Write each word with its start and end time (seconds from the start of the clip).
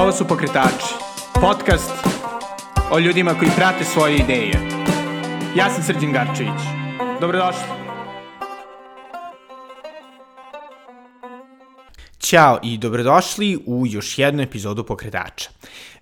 Ovo 0.00 0.12
su 0.12 0.24
Pokretači, 0.28 0.94
podcast 1.34 1.90
o 2.90 2.98
ljudima 2.98 3.34
koji 3.34 3.50
prate 3.56 3.84
svoje 3.84 4.16
ideje. 4.16 4.52
Ja 5.56 5.70
sam 5.70 5.82
Srđan 5.82 6.12
Garčević. 6.12 6.60
Dobrodošli. 7.20 7.62
Ćao 12.18 12.58
i 12.62 12.78
dobrodošli 12.78 13.58
u 13.66 13.86
još 13.86 14.18
jednu 14.18 14.42
epizodu 14.42 14.84
Pokretača. 14.84 15.50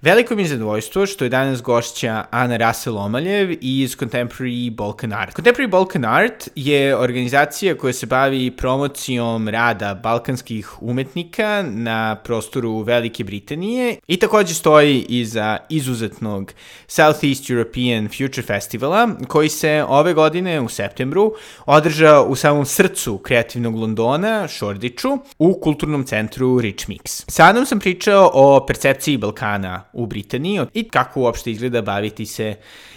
Veliko 0.03 0.35
mi 0.37 0.43
je 0.43 0.49
zadovoljstvo 0.49 1.07
što 1.07 1.25
je 1.25 1.29
danas 1.29 1.63
gošća 1.63 2.25
Ana 2.31 2.57
Russell 2.57 2.99
Omaljev 2.99 3.57
iz 3.61 3.97
Contemporary 3.97 4.71
Balkan 4.71 5.13
Art. 5.13 5.37
Contemporary 5.37 5.69
Balkan 5.69 6.05
Art 6.05 6.49
je 6.55 6.97
organizacija 6.97 7.75
koja 7.75 7.93
se 7.93 8.07
bavi 8.07 8.51
promocijom 8.51 9.49
rada 9.49 9.95
balkanskih 9.95 10.83
umetnika 10.83 11.65
na 11.67 12.17
prostoru 12.25 12.83
Velike 12.83 13.25
Britanije 13.25 13.97
i 14.07 14.17
takođe 14.17 14.55
stoji 14.55 15.07
iza 15.09 15.59
izuzetnog 15.69 16.53
Southeast 16.89 17.51
European 17.51 18.09
Future 18.09 18.43
Festivala 18.43 19.09
koji 19.29 19.49
se 19.49 19.85
ove 19.89 20.15
godine 20.15 20.61
u 20.61 20.69
septembru 20.69 21.33
održa 21.67 22.23
u 22.23 22.37
samom 22.37 22.67
srcu 22.67 23.19
kreativnog 23.19 23.77
Londona, 23.77 24.49
Šordiću, 24.49 25.09
u 25.39 25.61
kulturnom 25.61 26.05
centru 26.05 26.61
Rich 26.61 26.89
Mix. 26.89 27.25
Sa 27.29 27.45
Anom 27.45 27.67
sam 27.67 27.81
pričao 27.81 28.31
o 28.35 28.67
percepciji 28.67 29.17
Balkana 29.17 29.88
u 29.93 30.07
Britaniji 30.07 30.61
i 30.75 30.89
kako 30.89 31.21
uopšte 31.21 31.51
izgleda 31.51 31.83
baviti 31.83 32.27
se 32.27 32.55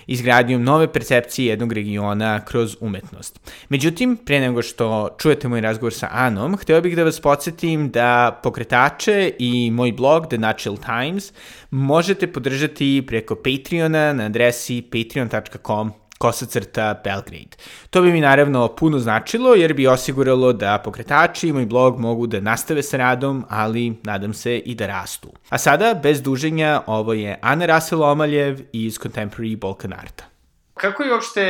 izgradnjom 0.08 0.64
nove 0.64 0.94
percepcije 0.94 1.48
jednog 1.48 1.74
regiona 1.74 2.46
kroz 2.46 2.78
umetnost. 2.80 3.52
Međutim, 3.70 4.18
pre 4.26 4.40
nego 4.40 4.62
što 4.62 5.10
čujete 5.20 5.48
moj 5.48 5.62
razgovor 5.62 5.94
sa 5.94 6.08
Anom, 6.12 6.58
hteo 6.58 6.82
bih 6.82 6.96
da 6.96 7.04
vas 7.04 7.20
podsjetim 7.20 7.90
da 7.90 8.40
pokretače 8.44 9.34
i 9.40 9.72
moj 9.72 9.92
blog 9.92 10.28
The 10.28 10.38
Natural 10.38 10.78
Times 10.78 11.34
možete 11.72 12.28
podržati 12.28 13.04
preko 13.08 13.36
Patreona 13.36 14.14
na 14.14 14.24
adresi 14.24 14.82
patreon.com 14.82 16.01
kosacrta 16.22 17.02
Belgrade. 17.04 17.58
To 17.90 18.02
bi 18.02 18.12
mi 18.12 18.22
naravno 18.22 18.68
puno 18.68 19.00
značilo 19.00 19.54
jer 19.56 19.74
bi 19.74 19.88
osiguralo 19.88 20.54
da 20.54 20.78
pokretači 20.84 21.48
i 21.48 21.54
moj 21.54 21.66
blog 21.66 22.00
mogu 22.00 22.28
da 22.28 22.40
nastave 22.40 22.84
sa 22.84 22.98
radom, 22.98 23.46
ali 23.50 23.98
nadam 24.04 24.34
se 24.34 24.58
i 24.58 24.76
da 24.76 24.88
rastu. 24.88 25.32
A 25.50 25.58
sada, 25.58 25.94
bez 26.04 26.22
duženja, 26.22 26.82
ovo 26.88 27.14
je 27.14 27.40
Ana 27.42 27.66
Rasel 27.66 28.04
Omaljev 28.04 28.60
iz 28.74 29.00
Contemporary 29.00 29.58
Balkan 29.58 29.94
Arta. 29.94 30.24
Kako 30.74 31.04
je 31.04 31.14
uopšte 31.14 31.46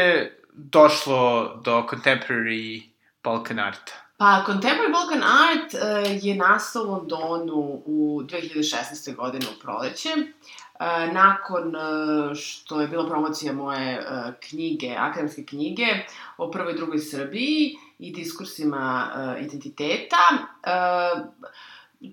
došlo 0.53 1.55
do 1.65 1.83
Contemporary 1.89 2.81
Balkan 3.23 3.59
Arta? 3.59 3.93
Pa, 4.21 4.43
Contemporary 4.45 4.91
Balkan 4.91 5.23
Art 5.23 5.73
uh, 5.73 6.25
je 6.25 6.35
nastao 6.35 6.83
u 6.83 6.91
Londonu 6.91 7.81
u 7.85 8.21
2016. 8.23 9.15
godine 9.15 9.45
u 9.57 9.59
proleće. 9.61 10.09
Uh, 10.09 11.13
nakon 11.13 11.75
uh, 11.75 12.35
što 12.35 12.81
je 12.81 12.87
bila 12.87 13.07
promocija 13.07 13.53
moje 13.53 13.99
uh, 13.99 14.33
knjige, 14.49 14.95
akademske 14.97 15.45
knjige 15.45 15.85
o 16.37 16.51
prvoj 16.51 16.73
i 16.73 16.75
drugoj 16.75 16.99
Srbiji 16.99 17.77
i 17.99 18.13
diskursima 18.13 19.11
uh, 19.15 19.45
identiteta, 19.45 20.17
uh, 20.33 21.25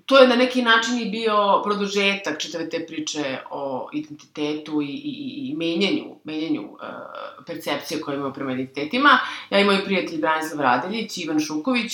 to 0.07 0.19
je 0.19 0.29
na 0.29 0.37
neki 0.37 0.63
način 0.63 0.99
i 0.99 1.11
bio 1.11 1.63
produžetak 1.65 2.41
čitave 2.41 2.69
te 2.69 2.87
priče 2.87 3.39
o 3.51 3.89
identitetu 3.93 4.83
i, 4.83 4.87
i, 4.87 5.49
i 5.51 5.55
menjanju, 5.57 6.17
menjanju 6.25 6.63
uh, 6.63 6.79
percepcije 7.47 8.01
koje 8.01 8.17
imamo 8.17 8.33
prema 8.33 8.53
identitetima. 8.53 9.19
Ja 9.51 9.61
i 9.61 9.65
moj 9.65 9.85
prijatelj 9.85 10.21
Branislav 10.21 10.61
Radeljić 10.61 11.19
i 11.19 11.23
Ivan 11.23 11.41
Šuković 11.41 11.93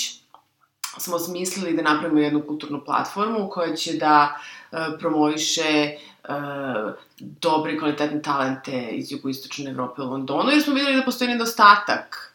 smo 0.99 1.19
smislili 1.19 1.77
da 1.77 1.83
napravimo 1.83 2.21
jednu 2.21 2.43
kulturnu 2.47 2.85
platformu 2.85 3.49
koja 3.51 3.77
će 3.77 3.93
da 3.93 4.41
uh, 4.73 4.79
promoviše 4.99 5.97
uh, 6.29 6.93
dobre 7.19 7.79
kvalitetne 7.79 8.23
talente 8.23 8.89
iz 8.91 9.13
jugoistočne 9.13 9.71
Evrope 9.71 10.03
u 10.03 10.11
Londonu, 10.11 10.51
jer 10.51 10.63
smo 10.63 10.75
videli 10.75 10.97
da 10.97 11.03
postoji 11.03 11.31
nedostatak 11.31 12.35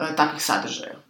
uh, 0.00 0.16
takvih 0.16 0.44
sadržaja. 0.44 1.09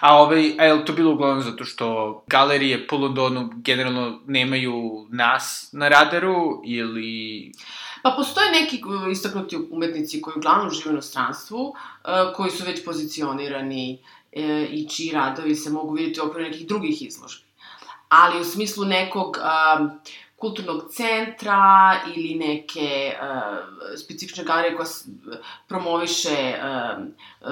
A, 0.00 0.16
ovaj, 0.16 0.54
a 0.58 0.64
je 0.64 0.84
to 0.84 0.92
bilo 0.92 1.12
uglavnom 1.12 1.42
zato 1.42 1.64
što 1.64 2.24
galerije 2.26 2.86
po 2.86 2.96
Londonu 2.96 3.50
generalno 3.56 4.20
nemaju 4.26 5.06
nas 5.10 5.68
na 5.72 5.88
radaru 5.88 6.62
ili... 6.64 7.52
Pa 8.02 8.10
postoje 8.10 8.50
neki 8.50 8.82
istaknuti 9.12 9.58
umetnici 9.70 10.20
koji 10.20 10.34
uglavnom 10.36 10.70
žive 10.70 10.90
u 10.90 10.92
inostranstvu, 10.92 11.74
koji 12.36 12.50
su 12.50 12.64
već 12.64 12.84
pozicionirani 12.84 14.04
e, 14.32 14.64
i 14.70 14.88
čiji 14.88 15.12
radovi 15.12 15.54
se 15.54 15.70
mogu 15.70 15.94
vidjeti 15.94 16.20
u 16.20 16.24
okviru 16.24 16.48
nekih 16.48 16.66
drugih 16.66 17.02
izložbi. 17.02 17.44
Ali 18.08 18.40
u 18.40 18.44
smislu 18.44 18.84
nekog 18.84 19.36
kulturnog 20.40 20.82
centra 20.92 22.00
ili 22.14 22.34
neke 22.34 23.12
uh, 23.22 23.58
specifične 24.04 24.44
galerije 24.44 24.76
koja 24.76 24.86
promoviše 25.68 26.54
uh, 26.58 27.04
uh, 27.40 27.48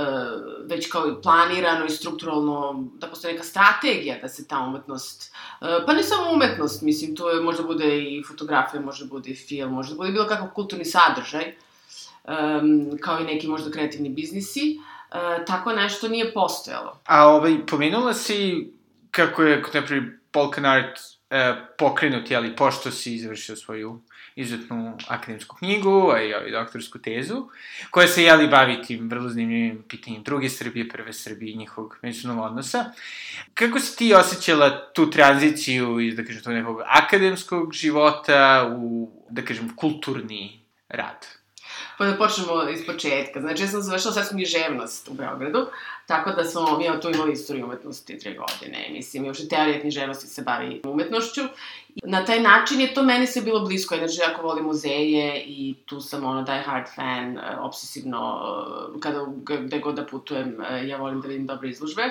već 0.65 0.91
kao 0.91 1.21
planirano 1.23 1.85
i 1.85 1.91
strukturalno, 1.91 2.85
da 2.95 3.07
postoje 3.07 3.33
neka 3.33 3.45
strategija 3.45 4.19
da 4.23 4.29
se 4.29 4.49
ta 4.49 4.61
umetnost, 4.61 5.33
uh, 5.61 5.69
pa 5.87 5.93
ne 5.93 6.03
samo 6.03 6.33
umetnost, 6.33 6.83
mislim, 6.83 7.17
to 7.17 7.31
je, 7.31 7.41
možda 7.41 7.63
bude 7.63 7.99
i 7.99 8.23
fotografija, 8.29 8.81
možda 8.81 9.07
bude 9.07 9.31
i 9.31 9.37
film, 9.37 9.73
možda 9.73 9.97
bude 9.97 10.13
bilo 10.13 10.27
kakav 10.27 10.49
kulturni 10.55 10.85
sadržaj, 10.85 11.55
um, 12.25 12.99
kao 13.01 13.21
i 13.21 13.25
neki 13.25 13.49
možda 13.49 13.71
kreativni 13.71 14.09
biznisi, 14.09 14.79
uh, 14.79 15.45
tako 15.45 15.73
nešto 15.73 16.09
nije 16.09 16.33
postojalo. 16.33 17.01
A 17.07 17.27
ovaj, 17.27 17.67
pomenula 17.67 18.15
si 18.15 18.73
kako 19.11 19.43
je, 19.43 19.63
naprijed, 19.75 20.05
Balkan 20.33 20.67
Art 20.67 21.18
e, 21.31 21.55
pokrenut, 21.79 22.31
jeli, 22.31 22.57
pošto 22.57 22.91
si 22.91 23.15
izvršio 23.15 23.57
svoju 23.57 24.01
izuzetnu 24.37 24.99
akademsku 25.09 25.57
knjigu, 25.57 26.11
a 26.15 26.23
i 26.23 26.35
ovaj 26.35 26.51
doktorsku 26.51 26.99
tezu, 26.99 27.49
koja 27.91 28.09
se, 28.09 28.23
jeli, 28.23 28.49
bavi 28.49 28.83
tim 28.83 29.09
vrlo 29.11 29.29
zanimljivim 29.29 29.83
pitanjem 29.89 30.23
druge 30.23 30.49
Srbije, 30.49 30.89
prve 30.89 31.13
Srbije 31.13 31.53
i 31.53 31.57
njihovog 31.57 31.99
međusobnog 32.03 32.45
odnosa. 32.45 32.85
Kako 33.55 33.81
si 33.81 33.97
ti 33.99 34.15
osjećala 34.15 34.93
tu 34.93 35.11
tranziciju 35.11 36.01
iz, 36.01 36.17
da 36.17 36.25
kažem, 36.25 36.43
tog 36.43 36.53
nekog 36.53 36.81
akademskog 36.87 37.73
života 37.73 38.71
u, 38.77 39.11
da 39.31 39.43
kažem, 39.43 39.77
kulturni 39.77 40.61
rad? 40.89 41.38
Pa 41.99 42.07
da 42.07 42.17
počnemo 42.17 42.69
iz 42.69 42.87
početka. 42.87 43.41
Znači, 43.41 43.63
ja 43.63 43.69
sam 43.69 43.83
završila 43.83 44.13
svetsku 44.13 44.35
književnost 44.35 45.09
u 45.09 45.15
Beogradu, 45.15 45.67
tako 46.07 46.31
da 46.31 46.45
smo, 46.45 46.79
mi 46.79 47.01
tu 47.01 47.11
imali 47.11 47.33
istoriju 47.33 47.65
umetnosti 47.65 48.19
tri 48.19 48.37
godine. 48.37 48.89
Mislim, 48.91 49.25
i 49.25 49.29
uopšte 49.29 49.49
teorija 49.49 49.81
književnosti 49.81 50.27
se 50.27 50.43
bavi 50.43 50.81
umetnošću. 50.85 51.41
Na 52.05 52.25
taj 52.25 52.41
način 52.41 52.81
je 52.81 52.95
to 52.95 53.03
meni 53.03 53.27
sve 53.27 53.43
bilo 53.43 53.61
blisko. 53.61 53.97
Znači, 53.97 54.21
jako 54.21 54.43
volim 54.43 54.65
muzeje 54.65 55.43
i 55.47 55.75
tu 55.87 56.01
sam 56.01 56.25
ono 56.25 56.43
die 56.43 56.63
hard 56.63 56.87
fan, 56.95 57.39
e, 57.39 57.57
obsesivno, 57.61 58.41
e, 58.97 59.01
kada, 59.01 59.27
gde 59.59 59.79
god 59.79 59.95
da 59.95 60.07
putujem, 60.07 60.61
e, 60.71 60.89
ja 60.89 60.97
volim 60.97 61.21
da 61.21 61.29
vidim 61.29 61.47
dobre 61.47 61.69
izložbe. 61.69 62.03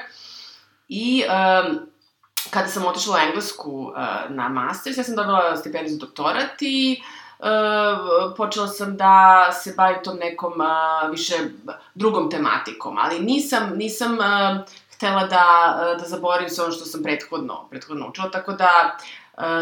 I 0.90 1.24
um, 1.24 1.80
kada 2.50 2.68
sam 2.68 2.86
otišla 2.86 3.16
u 3.16 3.28
Englesku 3.28 3.72
uh, 3.72 3.96
na 4.30 4.50
master, 4.50 4.94
ja 4.98 5.04
sam 5.04 5.16
dobila 5.16 5.58
stipendiju 5.58 5.94
za 5.94 6.00
doktorat 6.00 6.62
i 6.62 7.02
Uh, 7.02 7.17
počela 8.38 8.68
sam 8.68 8.98
da 8.98 9.50
se 9.64 9.74
bavim 9.78 9.98
tom 10.04 10.18
nekom 10.18 10.54
više 11.12 11.36
drugom 11.96 12.32
tematikom, 12.32 12.98
ali 12.98 13.20
nisam, 13.20 13.72
nisam 13.76 14.14
uh, 14.14 14.66
htela 14.96 15.28
da, 15.28 15.78
uh, 15.82 16.02
da 16.02 16.08
zaboravim 16.08 16.50
sve 16.50 16.64
ono 16.64 16.74
što 16.74 16.86
sam 16.86 17.04
prethodno, 17.04 17.68
prethodno 17.70 18.10
učila, 18.10 18.32
tako 18.32 18.54
da 18.54 18.98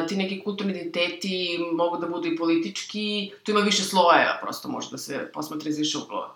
ti 0.07 0.15
neki 0.15 0.43
kulturni 0.43 0.73
identiteti 0.73 1.59
mogu 1.73 1.97
da 1.97 2.07
budu 2.07 2.27
i 2.27 2.37
politički, 2.37 3.31
tu 3.43 3.51
ima 3.51 3.59
više 3.59 3.83
slojeva, 3.83 4.39
prosto 4.41 4.69
može 4.69 4.91
da 4.91 4.97
se 4.97 5.31
posmatra 5.33 5.69
iz 5.69 5.77
više 5.77 5.97
uglova. 5.97 6.35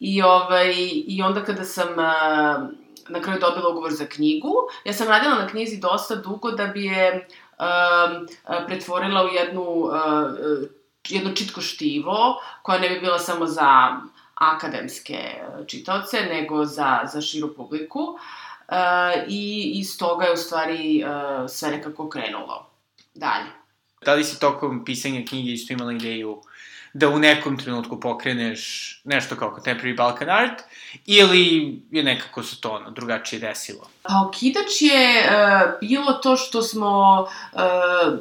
I, 0.00 0.22
ovaj, 0.22 0.74
I 1.06 1.22
onda 1.22 1.44
kada 1.44 1.64
sam 1.64 1.88
na 3.08 3.20
kraju 3.22 3.40
dobila 3.40 3.68
ugovor 3.68 3.92
za 3.92 4.06
knjigu, 4.06 4.52
ja 4.84 4.92
sam 4.92 5.08
radila 5.08 5.34
na 5.34 5.48
knjizi 5.48 5.80
dosta 5.80 6.14
dugo 6.14 6.50
da 6.50 6.66
bi 6.66 6.84
je 6.84 7.28
pretvorila 8.66 9.24
u 9.24 9.28
jednu, 9.28 9.62
uh, 9.62 9.92
jedno 11.08 11.32
čitko 11.32 11.60
štivo, 11.60 12.42
koja 12.62 12.78
ne 12.78 12.88
bi 12.88 13.00
bila 13.00 13.18
samo 13.18 13.46
za 13.46 14.00
akademske 14.34 15.18
čitaoce, 15.66 16.20
nego 16.20 16.64
za, 16.64 17.00
za 17.12 17.20
širu 17.20 17.54
publiku. 17.54 18.00
Uh, 18.00 19.28
I 19.28 19.72
iz 19.74 19.98
toga 19.98 20.24
je 20.24 20.32
u 20.32 20.36
stvari 20.36 21.04
uh, 21.04 21.50
sve 21.50 21.70
nekako 21.70 22.08
krenulo 22.08 22.70
dalje. 23.14 23.50
Da 24.04 24.14
li 24.14 24.24
si 24.24 24.40
tokom 24.40 24.84
pisanja 24.84 25.22
knjige 25.28 25.52
isto 25.52 25.72
imala 25.72 25.92
ideju 25.92 26.42
da 26.94 27.08
u 27.08 27.18
nekom 27.18 27.58
trenutku 27.58 28.00
pokreneš 28.00 28.92
nešto 29.04 29.36
kao 29.36 29.56
Contemporary 29.56 29.96
Balkan 29.96 30.30
Art 30.30 30.62
ili 31.06 31.80
je 31.90 32.02
nekako 32.02 32.42
se 32.42 32.60
to 32.60 32.70
ono, 32.70 32.90
drugačije 32.90 33.40
desilo? 33.40 33.88
Pa 34.02 34.24
okidač 34.28 34.80
je 34.80 35.24
uh, 35.24 35.88
bilo 35.88 36.12
to 36.12 36.36
što 36.36 36.62
smo 36.62 37.20
uh, 37.52 37.60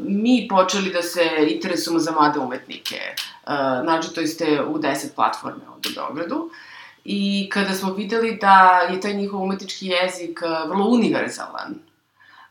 mi 0.01 0.47
počeli 0.49 0.93
da 0.93 1.01
se 1.01 1.21
interesujemo 1.49 1.99
za 1.99 2.11
mlade 2.11 2.39
umetnike. 2.39 2.99
Uh, 3.43 3.51
znači, 3.83 4.13
to 4.15 4.21
jeste 4.21 4.61
u 4.61 4.77
10 4.77 5.15
platforme 5.15 5.61
ovde 5.75 5.89
u 5.89 5.93
Beogradu. 5.95 6.49
I 7.05 7.49
kada 7.49 7.73
smo 7.73 7.93
videli 7.93 8.37
da 8.41 8.87
je 8.91 9.01
taj 9.01 9.13
njihov 9.13 9.41
umetnički 9.41 9.87
jezik 9.87 10.39
uh, 10.43 10.69
vrlo 10.69 10.85
univerzalan, 10.85 11.75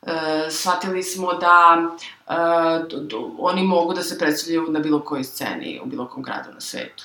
e, 0.02 0.50
shvatili 0.50 1.02
smo 1.02 1.32
da 1.32 1.82
e, 2.28 2.34
oni 3.38 3.62
mogu 3.62 3.94
da 3.94 4.02
se 4.02 4.18
predstavljaju 4.18 4.66
na 4.70 4.80
bilo 4.80 5.00
kojoj 5.00 5.24
sceni 5.24 5.80
u 5.84 5.86
bilo 5.86 6.08
kom 6.08 6.22
gradu 6.22 6.52
na 6.54 6.60
svetu. 6.60 7.04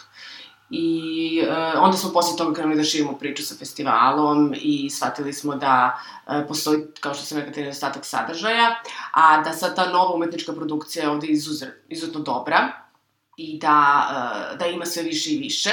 I 0.69 1.39
e, 1.47 1.77
onda 1.77 1.97
smo 1.97 2.12
posle 2.12 2.38
toga 2.38 2.53
krenuli 2.53 2.75
da 2.75 2.83
širimo 2.83 3.18
priču 3.18 3.44
sa 3.45 3.56
festivalom 3.56 4.53
i 4.57 4.89
shvatili 4.89 5.33
smo 5.33 5.56
da 5.56 6.00
e, 6.27 6.47
postoji, 6.47 6.83
kao 7.00 7.13
što 7.13 7.25
sam 7.25 7.38
rekla, 7.38 7.63
nedostatak 7.63 8.06
sadržaja, 8.06 8.75
a 9.12 9.42
da 9.42 9.53
sad 9.53 9.75
ta 9.75 9.89
nova 9.92 10.15
umetnička 10.15 10.53
produkcija 10.53 11.03
je 11.03 11.09
ovde 11.09 11.27
izuzet, 11.27 11.69
izuzetno 11.89 12.19
dobra 12.19 12.71
i 13.38 13.59
da, 13.59 14.07
e, 14.53 14.57
da 14.57 14.65
ima 14.65 14.86
sve 14.86 15.03
više 15.03 15.33
i 15.33 15.38
više. 15.38 15.69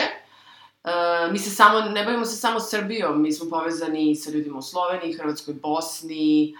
E, 0.84 0.90
mi 1.30 1.38
se 1.38 1.50
samo, 1.50 1.80
ne 1.80 2.04
bavimo 2.04 2.24
se 2.24 2.36
samo 2.36 2.60
Srbijom, 2.60 3.22
mi 3.22 3.32
smo 3.32 3.50
povezani 3.50 4.16
sa 4.16 4.30
ljudima 4.30 4.58
u 4.58 4.62
Sloveniji, 4.62 5.12
Hrvatskoj, 5.12 5.54
Bosni, 5.54 6.54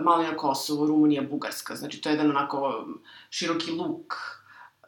malo 0.00 0.22
na 0.22 0.36
Kosovu, 0.36 0.86
Rumunija, 0.86 1.22
Bugarska. 1.22 1.76
Znači, 1.76 2.00
to 2.00 2.08
je 2.08 2.12
jedan 2.12 2.30
onako 2.30 2.86
široki 3.30 3.70
luk 3.70 4.14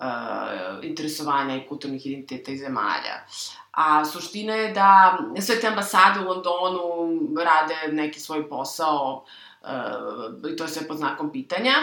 uh, 0.00 0.84
interesovanja 0.84 1.56
i 1.56 1.66
kulturnih 1.68 2.06
identiteta 2.06 2.52
i 2.52 2.58
zemalja. 2.58 3.24
A 3.72 4.04
suština 4.04 4.54
je 4.54 4.72
da 4.72 5.18
sve 5.40 5.60
te 5.60 5.66
ambasade 5.66 6.20
u 6.20 6.28
Londonu 6.28 7.18
rade 7.44 7.92
neki 7.92 8.20
svoj 8.20 8.48
posao 8.48 9.24
uh, 9.62 10.50
i 10.52 10.56
to 10.56 10.64
je 10.64 10.68
sve 10.68 10.88
pod 10.88 10.96
znakom 10.96 11.32
pitanja. 11.32 11.74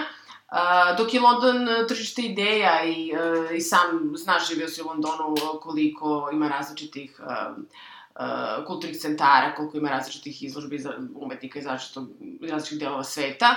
Uh, 0.51 0.97
dok 0.97 1.13
je 1.13 1.21
London 1.21 1.67
tržište 1.87 2.21
ideja 2.21 2.83
i, 2.83 3.11
uh, 3.13 3.55
i 3.55 3.61
sam 3.61 4.13
znaš, 4.15 4.47
živio 4.47 4.67
si 4.67 4.81
u 4.81 4.87
Londonu 4.87 5.35
koliko 5.61 6.29
ima 6.33 6.47
različitih 6.47 7.19
uh, 7.19 7.63
uh, 8.19 8.65
kulturnih 8.65 8.99
centara, 8.99 9.55
koliko 9.55 9.77
ima 9.77 9.89
različitih 9.89 10.43
izložbi 10.43 10.79
za 10.79 10.93
umetnika 11.15 11.59
iz 11.59 11.65
različitih 11.65 12.79
delova 12.79 13.03
sveta. 13.03 13.55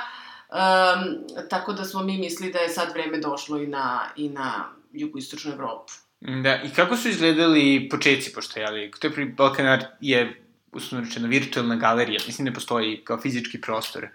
Um, 0.51 1.25
tako 1.49 1.73
da 1.73 1.85
smo 1.85 2.03
mi 2.03 2.19
mislili 2.19 2.53
da 2.53 2.59
je 2.59 2.69
sad 2.69 2.93
vreme 2.93 3.19
došlo 3.19 3.59
i 3.59 3.67
na, 3.67 4.01
i 4.17 4.29
na 4.29 4.73
jugoistočnu 4.93 5.53
Evropu. 5.53 5.93
Da, 6.21 6.63
i 6.63 6.71
kako 6.77 6.97
su 6.97 7.09
izgledali 7.09 7.89
početci, 7.91 8.33
pošto 8.33 8.61
je, 8.61 8.67
ali, 8.67 8.91
pri 9.15 9.25
Balkanar 9.25 9.85
je, 10.01 10.43
uslovno 10.73 11.07
rečeno, 11.07 11.29
virtualna 11.29 11.77
galerija, 11.77 12.21
mislim 12.27 12.45
ne 12.45 12.55
postoji 12.55 13.01
kao 13.05 13.21
fizički 13.21 13.61
prostor. 13.61 14.09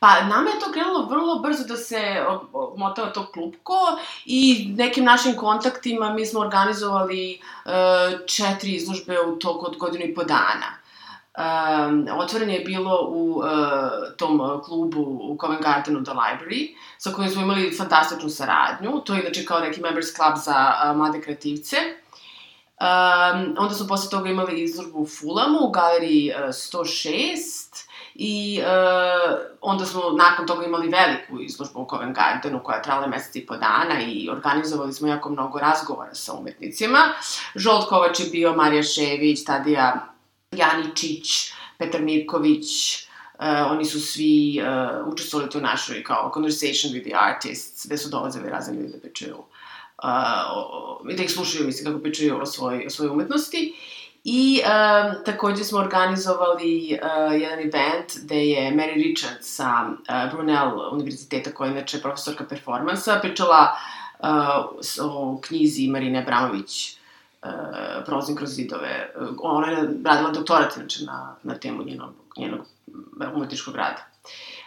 Pa, 0.00 0.20
nama 0.20 0.50
je 0.50 0.60
to 0.60 0.72
krenulo 0.72 1.06
vrlo 1.06 1.38
brzo 1.38 1.64
da 1.64 1.76
se 1.76 2.24
motava 2.76 3.10
to 3.12 3.26
klupko 3.32 3.74
i 4.24 4.68
nekim 4.76 5.04
našim 5.04 5.36
kontaktima 5.36 6.12
mi 6.12 6.26
smo 6.26 6.40
organizovali 6.40 7.40
uh, 7.64 7.72
četiri 8.26 8.74
izložbe 8.74 9.20
u 9.20 9.36
toku 9.36 9.66
od 9.66 9.76
godinu 9.76 10.04
i 10.04 10.14
po 10.14 10.24
dana. 10.24 10.76
Um, 11.36 12.08
otvoren 12.18 12.50
je 12.50 12.60
bilo 12.60 13.06
u 13.08 13.38
uh, 13.38 13.44
tom 14.16 14.62
klubu 14.64 15.00
u 15.00 15.36
Covent 15.40 15.62
Gardenu 15.62 16.04
The 16.04 16.12
Library, 16.12 16.74
sa 16.98 17.10
kojim 17.10 17.30
smo 17.30 17.42
imali 17.42 17.76
fantastičnu 17.76 18.28
saradnju. 18.28 19.00
To 19.04 19.14
je 19.14 19.20
inače 19.20 19.44
kao 19.44 19.60
neki 19.60 19.80
members 19.80 20.14
club 20.14 20.34
za 20.44 20.74
uh, 20.84 20.96
mlade 20.96 21.20
kreativce. 21.20 21.76
Um, 21.76 23.56
onda 23.58 23.74
smo 23.74 23.86
posle 23.86 24.10
toga 24.10 24.30
imali 24.30 24.62
izložbu 24.62 24.98
u 24.98 25.06
Fulamu, 25.06 25.58
u 25.60 25.70
galeriji 25.70 26.32
uh, 26.38 26.40
106, 26.40 27.85
i 28.18 28.60
uh, 28.60 29.38
onda 29.60 29.84
smo 29.84 30.02
nakon 30.18 30.46
toga 30.46 30.66
imali 30.66 30.88
veliku 30.88 31.40
izložbu 31.40 31.80
u 31.80 31.86
Covent 31.90 32.16
Gardenu 32.16 32.60
koja 32.62 32.76
je 32.76 32.82
trala 32.82 33.06
mesec 33.06 33.36
i 33.36 33.46
po 33.46 33.56
dana 33.56 34.00
i 34.06 34.28
organizovali 34.30 34.92
smo 34.92 35.08
jako 35.08 35.30
mnogo 35.30 35.58
razgovora 35.58 36.14
sa 36.14 36.32
umetnicima. 36.32 36.98
Žolt 37.54 37.88
Kovač 37.88 38.20
je 38.20 38.26
bio, 38.30 38.56
Marija 38.56 38.82
Šević, 38.82 39.44
Tadija 39.44 40.08
Janičić, 40.52 41.52
Petar 41.78 42.02
Mirković, 42.02 42.66
uh, 43.38 43.70
oni 43.70 43.84
su 43.84 44.00
svi 44.00 44.62
uh, 44.62 45.12
učestvovali 45.12 45.50
tu 45.50 45.60
našoj 45.60 46.04
kao 46.04 46.30
conversation 46.34 46.92
with 46.92 47.04
the 47.08 47.16
artists, 47.18 47.86
gde 47.86 47.98
su 47.98 48.08
dolazili 48.08 48.50
razni 48.50 48.76
ljudi 48.76 48.92
da 48.92 49.00
pričaju 49.00 49.36
uh, 49.38 51.10
i 51.10 51.16
da 51.16 51.22
ih 51.22 51.32
slušaju, 51.32 51.66
mislim, 51.66 51.86
kako 51.86 52.02
pričaju 52.02 52.38
o, 52.42 52.46
svoj, 52.46 52.84
o 52.86 52.90
svojoj 52.90 53.10
umetnosti. 53.10 53.74
I 54.28 54.60
um, 54.60 55.24
takođe 55.24 55.64
smo 55.64 55.78
organizovali 55.78 56.98
uh, 57.02 57.40
jedan 57.40 57.58
event 57.58 58.12
gde 58.22 58.46
je 58.46 58.72
Mary 58.72 58.94
Richards 58.94 59.56
sa 59.56 59.86
uh, 59.88 60.32
Brunel 60.32 60.92
univerziteta, 60.92 61.50
koja 61.54 61.68
je 61.68 61.72
inače 61.72 62.00
profesorka 62.00 62.44
performansa, 62.44 63.18
pričala 63.22 63.76
uh, 64.18 64.28
o 65.02 65.40
knjizi 65.42 65.88
Marine 65.88 66.18
Abramović 66.18 66.98
uh, 67.42 67.50
prolazim 68.06 68.36
kroz 68.36 68.50
zidove. 68.50 69.10
Ona 69.42 69.66
je 69.66 69.88
radila 70.04 70.30
doktorat, 70.30 70.76
inače, 70.76 71.04
na, 71.04 71.36
na 71.42 71.54
temu 71.54 71.82
njenog, 71.82 72.14
njenog 72.36 72.66
umetničkog 73.34 73.76
rada. 73.76 74.06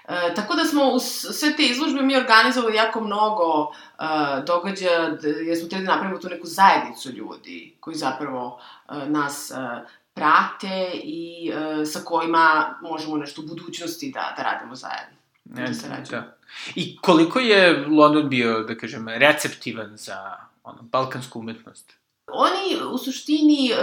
E, 0.09 0.33
tako 0.35 0.56
da 0.56 0.65
smo 0.65 0.83
uz 0.89 1.03
sve 1.31 1.56
te 1.56 1.63
izložbe 1.63 2.01
mi 2.01 2.15
organizovali 2.15 2.75
jako 2.75 3.01
mnogo 3.01 3.61
uh, 3.61 4.45
događaja, 4.45 5.17
jer 5.45 5.57
smo 5.57 5.67
trebali 5.69 5.88
da 5.88 5.94
napravimo 5.94 6.19
tu 6.19 6.29
neku 6.29 6.47
zajednicu 6.47 7.11
ljudi 7.11 7.75
koji 7.79 7.95
zapravo 7.95 8.59
uh, 8.89 9.07
nas 9.07 9.51
uh, 9.51 9.89
prate 10.13 10.91
i 10.94 11.51
uh, 11.51 11.88
sa 11.88 12.00
kojima 12.06 12.75
možemo 12.81 13.17
nešto 13.17 13.41
u 13.41 13.45
budućnosti 13.45 14.11
da, 14.11 14.33
da 14.38 14.44
radimo 14.44 14.75
zajedno. 14.75 15.17
Ne, 15.45 15.67
da, 15.67 15.73
se 15.73 15.88
da. 16.12 16.38
I 16.75 16.97
koliko 16.97 17.39
je 17.39 17.85
London 17.88 18.29
bio, 18.29 18.63
da 18.63 18.77
kažem, 18.77 19.07
receptivan 19.07 19.97
za 19.97 20.35
ono, 20.63 20.81
balkansku 20.81 21.39
umetnost? 21.39 22.00
Oni, 22.27 22.91
u 22.94 22.97
suštini, 22.97 23.71
e, 23.71 23.75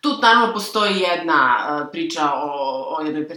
tu 0.00 0.08
naravno 0.22 0.52
postoji 0.52 1.00
jedna 1.00 1.56
e, 1.58 1.92
priča 1.92 2.32
o, 2.34 2.96
o 2.98 3.02
jednoj 3.02 3.28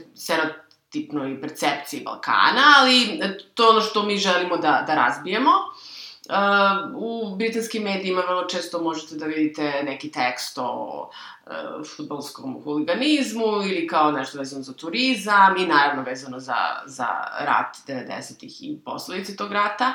stereotipnoj 0.88 1.42
percepciji 1.42 2.04
Balkana, 2.04 2.64
ali 2.78 3.20
to 3.54 3.64
je 3.64 3.70
ono 3.70 3.82
što 3.82 4.04
mi 4.04 4.18
želimo 4.18 4.58
da, 4.58 4.84
da 4.88 4.96
razbijemo. 4.96 5.52
Uh, 6.30 6.34
u 6.96 7.36
britanskim 7.36 7.84
medijima 7.84 8.22
vrlo 8.22 8.46
često 8.46 8.82
možete 8.82 9.16
da 9.16 9.26
vidite 9.26 9.84
neki 9.84 10.12
tekst 10.12 10.58
o 10.58 11.10
uh, 11.46 11.88
futbolskom 11.96 12.62
huliganizmu 12.64 13.46
ili 13.46 13.88
kao 13.88 14.12
nešto 14.12 14.38
vezano 14.38 14.64
za 14.64 14.74
turizam 14.74 15.58
i 15.58 15.68
naravno 15.68 16.04
vezano 16.04 16.40
za, 16.40 16.56
za 16.86 17.08
rat 17.40 17.78
90-ih 17.88 18.64
i 18.64 18.80
posledice 18.86 19.36
tog 19.36 19.52
rata. 19.52 19.94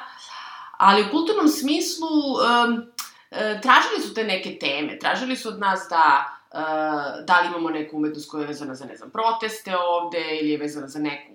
Ali 0.76 1.02
u 1.02 1.10
kulturnom 1.10 1.48
smislu 1.48 2.08
um, 2.08 2.92
E, 3.32 3.60
tražili 3.60 4.00
su 4.08 4.14
te 4.14 4.24
neke 4.24 4.58
teme, 4.58 4.98
tražili 4.98 5.36
su 5.36 5.48
od 5.48 5.58
nas 5.58 5.86
da 5.90 6.36
uh, 6.54 7.24
da 7.24 7.40
li 7.40 7.48
imamo 7.48 7.70
neku 7.70 7.96
umetnost 7.96 8.30
koja 8.30 8.40
je 8.40 8.46
vezana 8.46 8.74
za, 8.74 8.84
ne 8.84 8.96
znam, 8.96 9.10
proteste 9.10 9.76
ovde 9.76 10.38
ili 10.40 10.50
je 10.50 10.58
vezana 10.58 10.88
za 10.88 10.98
neku, 10.98 11.32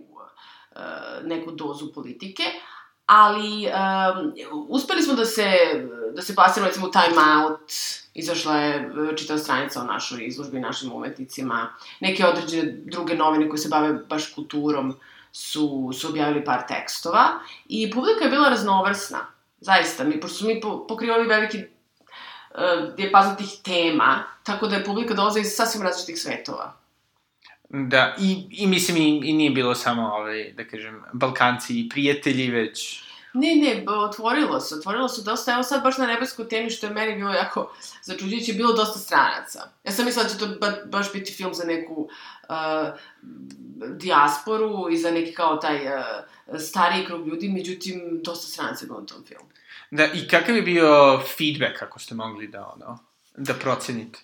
uh, 0.75 1.27
neku 1.27 1.51
dozu 1.51 1.93
politike, 1.93 2.43
ali 3.05 3.67
um, 3.67 4.33
uspeli 4.69 5.01
smo 5.01 5.13
da 5.13 5.25
se, 5.25 5.45
da 6.15 6.21
se 6.21 6.35
pasimo, 6.35 6.65
recimo, 6.65 6.87
Time 6.87 7.43
Out, 7.43 7.71
izašla 8.13 8.57
je 8.57 8.91
čitava 9.17 9.39
stranica 9.39 9.81
o 9.81 9.85
našoj 9.85 10.25
izložbi, 10.25 10.59
našim 10.59 10.93
umetnicima, 10.93 11.69
neke 11.99 12.25
određene 12.25 12.71
druge 12.71 13.15
novine 13.15 13.49
koje 13.49 13.57
se 13.57 13.69
bave 13.69 13.93
baš 13.93 14.33
kulturom 14.33 14.95
su, 15.31 15.91
su 15.93 16.09
objavili 16.09 16.45
par 16.45 16.67
tekstova 16.67 17.39
i 17.65 17.91
publika 17.91 18.23
je 18.23 18.29
bila 18.29 18.49
raznovrsna, 18.49 19.19
zaista, 19.59 20.03
mi, 20.03 20.19
pošto 20.19 20.37
su 20.37 20.47
mi 20.47 20.61
pokrivali 20.87 21.27
veliki 21.27 21.63
uh, 22.57 22.95
dijapazon 22.95 23.35
tih 23.35 23.49
tema, 23.63 24.23
tako 24.43 24.67
da 24.67 24.75
je 24.75 24.85
publika 24.85 25.13
dolaze 25.13 25.39
iz 25.39 25.47
sasvim 25.55 25.83
različitih 25.83 26.21
svetova. 26.21 26.73
Da, 27.69 28.15
i, 28.19 28.47
i 28.51 28.67
mislim, 28.67 28.97
i, 28.97 29.29
i 29.29 29.33
nije 29.33 29.49
bilo 29.51 29.75
samo, 29.75 30.07
ovaj, 30.07 30.53
da 30.57 30.63
kažem, 30.67 31.03
Balkanci 31.13 31.79
i 31.79 31.89
prijatelji, 31.89 32.51
već... 32.51 33.06
Ne, 33.37 33.55
ne, 33.55 33.85
otvorilo 33.87 34.59
se, 34.59 34.75
otvorilo 34.75 35.07
se 35.07 35.21
dosta, 35.21 35.53
evo 35.53 35.63
sad 35.63 35.83
baš 35.83 35.97
na 35.97 36.07
nebeskoj 36.07 36.49
temi, 36.49 36.69
što 36.69 36.87
je 36.87 36.93
meni 36.93 37.15
bilo 37.15 37.33
jako 37.33 37.73
začuđujuće, 38.03 38.53
bilo 38.53 38.73
dosta 38.73 38.99
stranaca. 38.99 39.69
Ja 39.83 39.91
sam 39.91 40.05
mislila 40.05 40.23
da 40.23 40.29
će 40.29 40.37
to 40.37 40.47
ba, 40.61 40.73
baš 40.85 41.13
biti 41.13 41.33
film 41.33 41.53
za 41.53 41.63
neku 41.65 42.01
uh, 42.49 42.55
dijasporu 43.87 44.89
i 44.91 44.97
za 44.97 45.11
neki 45.11 45.33
kao 45.33 45.55
taj 45.55 45.85
uh, 45.85 46.03
stariji 46.59 47.05
krug 47.05 47.27
ljudi, 47.27 47.49
međutim, 47.49 48.21
dosta 48.23 48.47
stranaca 48.47 48.85
je 48.85 48.87
bilo 48.87 48.99
u 48.99 49.05
tom 49.05 49.23
filmu. 49.27 49.45
Da, 49.91 50.05
i 50.05 50.27
kakav 50.27 50.55
je 50.55 50.61
bio 50.61 51.19
feedback, 51.37 51.81
ako 51.81 51.99
ste 51.99 52.15
mogli 52.15 52.47
da, 52.47 52.73
ono, 52.75 52.97
da 53.37 53.53
procenite? 53.53 54.19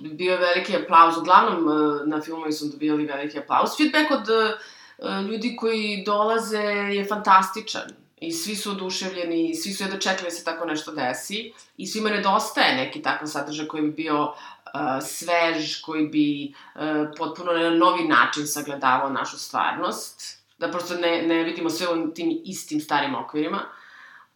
Bio 0.00 0.32
je 0.32 0.38
veliki 0.38 0.76
aplauz, 0.76 1.16
uglavnom 1.16 1.68
e, 1.68 2.06
na 2.06 2.20
filmovi 2.20 2.52
su 2.52 2.68
dobijali 2.68 3.06
veliki 3.06 3.38
aplauz. 3.38 3.70
Feedback 3.76 4.10
od 4.10 4.28
uh, 4.28 5.30
ljudi 5.30 5.56
koji 5.56 6.02
dolaze 6.06 6.62
je 6.92 7.04
fantastičan 7.04 8.02
i 8.22 8.32
svi 8.32 8.56
su 8.56 8.70
oduševljeni, 8.70 9.54
svi 9.54 9.72
su 9.72 9.82
jedno 9.82 9.98
čekali 9.98 10.24
da 10.24 10.30
se 10.30 10.44
tako 10.44 10.64
nešto 10.64 10.92
desi 10.92 11.52
i 11.76 11.86
svima 11.86 12.10
nedostaje 12.10 12.76
neki 12.76 13.02
takav 13.02 13.28
sadržaj 13.28 13.66
koji 13.66 13.82
bi 13.82 13.90
bio 13.90 14.22
uh, 14.22 14.32
svež, 15.02 15.80
koji 15.80 16.06
bi 16.06 16.54
uh, 16.74 16.80
potpuno 17.18 17.52
na 17.52 17.70
novi 17.70 18.08
način 18.08 18.46
sagledavao 18.46 19.10
našu 19.10 19.38
stvarnost, 19.38 20.42
da 20.58 20.70
prosto 20.70 20.94
ne, 20.94 21.22
ne 21.22 21.42
vidimo 21.42 21.70
sve 21.70 21.88
u 21.88 22.14
tim 22.14 22.40
istim 22.44 22.80
starim 22.80 23.14
okvirima. 23.14 23.56
Uh, 23.56 23.82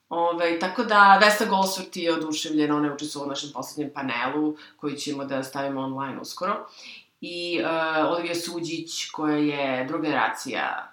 Ove, 0.08 0.58
tako 0.58 0.84
da, 0.84 1.18
Vesta 1.22 1.46
Golsworth 1.46 1.98
je 1.98 2.14
oduševljena, 2.14 2.76
ona 2.76 2.86
je 2.86 2.94
učestvovala 2.94 3.26
u 3.26 3.30
našem 3.30 3.50
poslednjem 3.54 3.92
panelu, 3.94 4.56
koji 4.76 4.96
ćemo 4.96 5.24
da 5.24 5.42
stavimo 5.42 5.80
online 5.80 6.20
uskoro. 6.20 6.66
i 7.20 7.60
uh, 7.62 8.12
Olivia 8.12 8.34
Suđić 8.34 9.10
koja 9.10 9.36
je 9.36 9.84
druga 9.84 10.02
generacija 10.02 10.92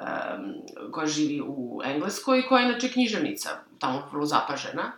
um, 0.00 0.92
koja 0.92 1.06
živi 1.06 1.42
u 1.46 1.80
Engleskoj 1.84 2.46
koja 2.48 2.60
je 2.60 2.68
inače 2.68 2.88
književnica, 2.88 3.48
tamo 3.78 4.02
vrlo 4.12 4.26
zapažena. 4.26 4.92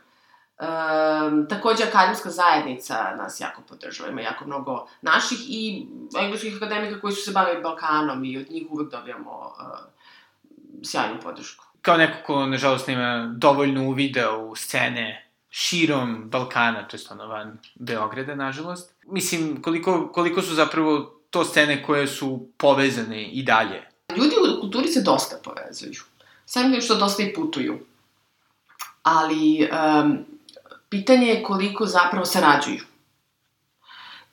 Um, 0.60 1.46
takođe, 1.48 1.84
akademska 1.84 2.30
zajednica 2.30 3.14
nas 3.16 3.40
jako 3.40 3.62
podržava, 3.68 4.10
ima 4.10 4.20
jako 4.20 4.46
mnogo 4.46 4.88
naših 5.02 5.38
i 5.48 5.86
engleskih 6.20 6.56
akademika 6.56 7.00
koji 7.00 7.12
su 7.12 7.22
se 7.22 7.32
bavili 7.32 7.62
Balkanom 7.62 8.24
i 8.24 8.38
od 8.38 8.50
njih 8.50 8.66
uvek 8.70 8.90
dobijamo 8.90 9.30
uh, 9.30 9.78
sjajnu 10.82 11.20
podršku. 11.22 11.64
Kao 11.82 11.96
neko 11.96 12.18
ko, 12.26 12.46
nažalost, 12.46 12.88
nema 12.88 13.34
dovoljno 13.36 13.88
uvida 13.88 14.36
u 14.36 14.56
scene 14.56 15.28
širom 15.50 16.30
Balkana, 16.30 16.88
to 16.88 16.96
je 16.96 17.00
ono 17.10 17.26
van 17.26 17.58
Beograda, 17.74 18.34
nažalost. 18.34 18.94
Mislim, 19.06 19.62
koliko, 19.62 20.08
koliko 20.12 20.42
su 20.42 20.54
zapravo 20.54 20.98
to 21.30 21.44
scene 21.44 21.82
koje 21.82 22.06
su 22.06 22.48
povezane 22.56 23.24
i 23.24 23.42
dalje? 23.42 23.88
Ljudi 24.16 24.34
kulturi 24.68 24.88
se 24.88 25.00
dosta 25.02 25.36
povezuju. 25.44 26.02
Samim 26.46 26.80
što 26.80 26.94
dosta 26.94 27.22
i 27.22 27.34
putuju. 27.34 27.78
Ali, 29.02 29.68
um, 29.72 30.18
pitanje 30.88 31.26
je 31.26 31.42
koliko 31.42 31.86
zapravo 31.86 32.26
sarađuju. 32.26 32.80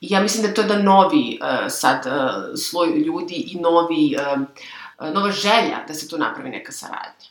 I 0.01 0.07
ja 0.09 0.21
mislim 0.21 0.47
da 0.47 0.53
to 0.53 0.61
je 0.61 0.67
da 0.67 0.81
novi 0.81 1.39
uh, 1.41 1.69
sad 1.69 2.05
uh, 2.05 2.59
sloj 2.59 2.89
ljudi 2.89 3.35
i 3.35 3.59
novi, 3.59 4.15
uh, 4.99 5.13
nova 5.13 5.31
želja 5.31 5.85
da 5.87 5.93
se 5.93 6.09
tu 6.09 6.17
napravi 6.17 6.49
neka 6.49 6.71
saradnja. 6.71 7.29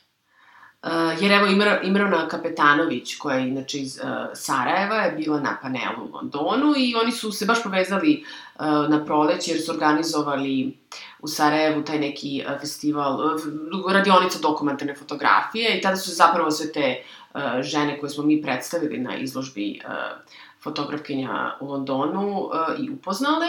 Uh, 0.83 0.91
jer 1.21 1.31
evo 1.31 1.47
Imra, 1.47 1.81
Imrana 1.81 2.27
Kapetanović, 2.27 3.15
koja 3.17 3.37
je 3.37 3.47
inače 3.47 3.79
iz 3.79 3.99
uh, 4.03 4.09
Sarajeva, 4.33 4.95
je 4.95 5.11
bila 5.11 5.39
na 5.39 5.57
panelu 5.61 6.05
u 6.05 6.15
Londonu 6.15 6.73
i 6.77 6.95
oni 6.95 7.11
su 7.11 7.31
se 7.31 7.45
baš 7.45 7.63
povezali 7.63 8.23
uh, 8.55 8.65
na 8.65 9.05
proleće 9.05 9.51
jer 9.51 9.61
su 9.61 9.71
organizovali 9.71 10.77
u 11.25 11.27
Sarajevu 11.27 11.83
taj 11.83 11.99
neki 11.99 12.43
uh, 12.45 12.59
festival, 12.61 13.13
uh, 13.13 13.93
radionica 13.93 14.39
dokumentarne 14.41 14.95
fotografije 14.95 15.77
i 15.77 15.81
tada 15.81 15.97
su 15.97 16.11
zapravo 16.11 16.51
sve 16.51 16.71
te 16.71 17.03
uh, 17.33 17.41
žene 17.61 17.99
koje 17.99 18.09
smo 18.09 18.23
mi 18.23 18.41
predstavili 18.41 18.99
na 18.99 19.17
izložbi 19.17 19.81
fotografkinja 20.63 21.57
u 21.61 21.67
Londonu 21.67 22.49
i 22.79 22.89
upoznale 22.89 23.47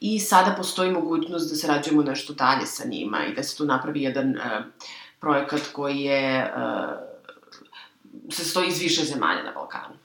i 0.00 0.18
sada 0.20 0.54
postoji 0.56 0.90
mogućnost 0.90 1.50
da 1.50 1.56
sarađujemo 1.56 2.02
nešto 2.02 2.32
dalje 2.32 2.66
sa 2.66 2.88
njima 2.88 3.26
i 3.26 3.34
da 3.34 3.42
se 3.42 3.56
tu 3.56 3.64
napravi 3.64 4.02
jedan 4.02 4.34
projekat 5.20 5.60
koji 5.72 6.00
je, 6.00 6.52
se 8.30 8.44
stoji 8.44 8.68
iz 8.68 8.80
više 8.80 9.04
zemalja 9.04 9.42
na 9.42 9.52
Balkanu. 9.52 10.01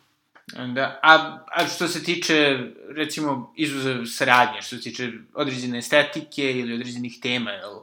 Da, 0.47 0.99
a, 1.03 1.37
a 1.55 1.67
što 1.67 1.87
se 1.87 2.03
tiče, 2.03 2.59
recimo, 2.89 3.53
izuzev 3.55 4.05
saradnje, 4.05 4.61
što 4.61 4.75
se 4.75 4.81
tiče 4.81 5.11
određene 5.33 5.77
estetike 5.77 6.51
ili 6.51 6.73
određenih 6.73 7.19
tema, 7.21 7.51
jel, 7.51 7.73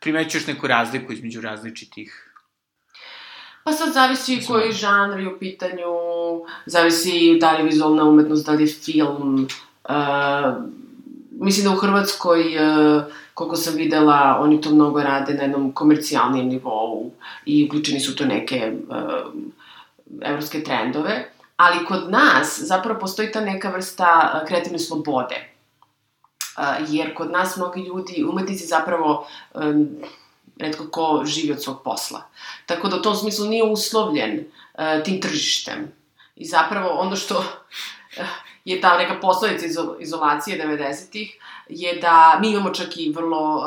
primećuješ 0.00 0.46
neku 0.46 0.66
razliku 0.66 1.12
između 1.12 1.40
različitih 1.40 2.26
Pa 3.66 3.72
sad 3.72 3.92
zavisi 3.92 4.36
Mislim, 4.36 4.56
koji 4.56 4.72
žanr 4.72 5.20
je 5.20 5.28
u 5.28 5.38
pitanju, 5.38 5.92
zavisi 6.66 7.38
da 7.40 7.52
li 7.52 7.58
je 7.58 7.64
vizualna 7.64 8.04
umetnost, 8.04 8.46
da 8.46 8.52
li 8.52 8.62
je 8.62 8.66
film. 8.66 9.48
Uh, 9.88 9.94
mislim 11.30 11.64
da 11.64 11.72
u 11.72 11.76
Hrvatskoj 11.76 12.40
uh, 12.40 13.02
koliko 13.34 13.56
sam 13.56 13.74
videla, 13.74 14.38
oni 14.40 14.60
to 14.60 14.70
mnogo 14.70 15.02
rade 15.02 15.34
na 15.34 15.42
jednom 15.42 15.72
komercijalnijem 15.72 16.48
nivou 16.48 17.10
i 17.46 17.66
uključeni 17.66 18.00
su 18.00 18.16
to 18.16 18.24
neke 18.24 18.72
uh, 18.88 18.96
evropske 20.20 20.62
trendove. 20.62 21.30
Ali 21.56 21.84
kod 21.86 22.10
nas 22.10 22.60
zapravo 22.60 23.00
postoji 23.00 23.32
ta 23.32 23.40
neka 23.40 23.70
vrsta 23.70 24.32
uh, 24.34 24.48
kreativne 24.48 24.78
slobode. 24.78 25.52
Uh, 26.58 26.64
jer 26.88 27.14
kod 27.14 27.30
nas 27.30 27.56
mnogi 27.56 27.80
ljudi, 27.80 28.24
umetnici 28.28 28.66
zapravo 28.66 29.28
um, 29.54 29.88
redko 30.58 30.88
ko 30.90 31.22
živi 31.24 31.52
od 31.52 31.62
svog 31.62 31.82
posla. 31.84 32.22
Tako 32.66 32.88
da 32.88 32.96
u 32.96 33.02
tom 33.02 33.16
smislu 33.16 33.46
nije 33.46 33.64
uslovljen 33.64 34.44
tim 35.04 35.20
tržištem. 35.20 35.92
I 36.36 36.44
zapravo 36.44 36.88
ono 36.88 37.16
što 37.16 37.44
je 38.64 38.80
ta 38.80 38.98
neka 38.98 39.20
posledica 39.20 39.66
izolacije 40.00 40.66
90-ih, 40.66 41.38
je 41.68 41.94
da 42.00 42.38
mi 42.40 42.50
imamo 42.50 42.70
čak 42.70 42.96
i 42.96 43.12
vrlo 43.12 43.64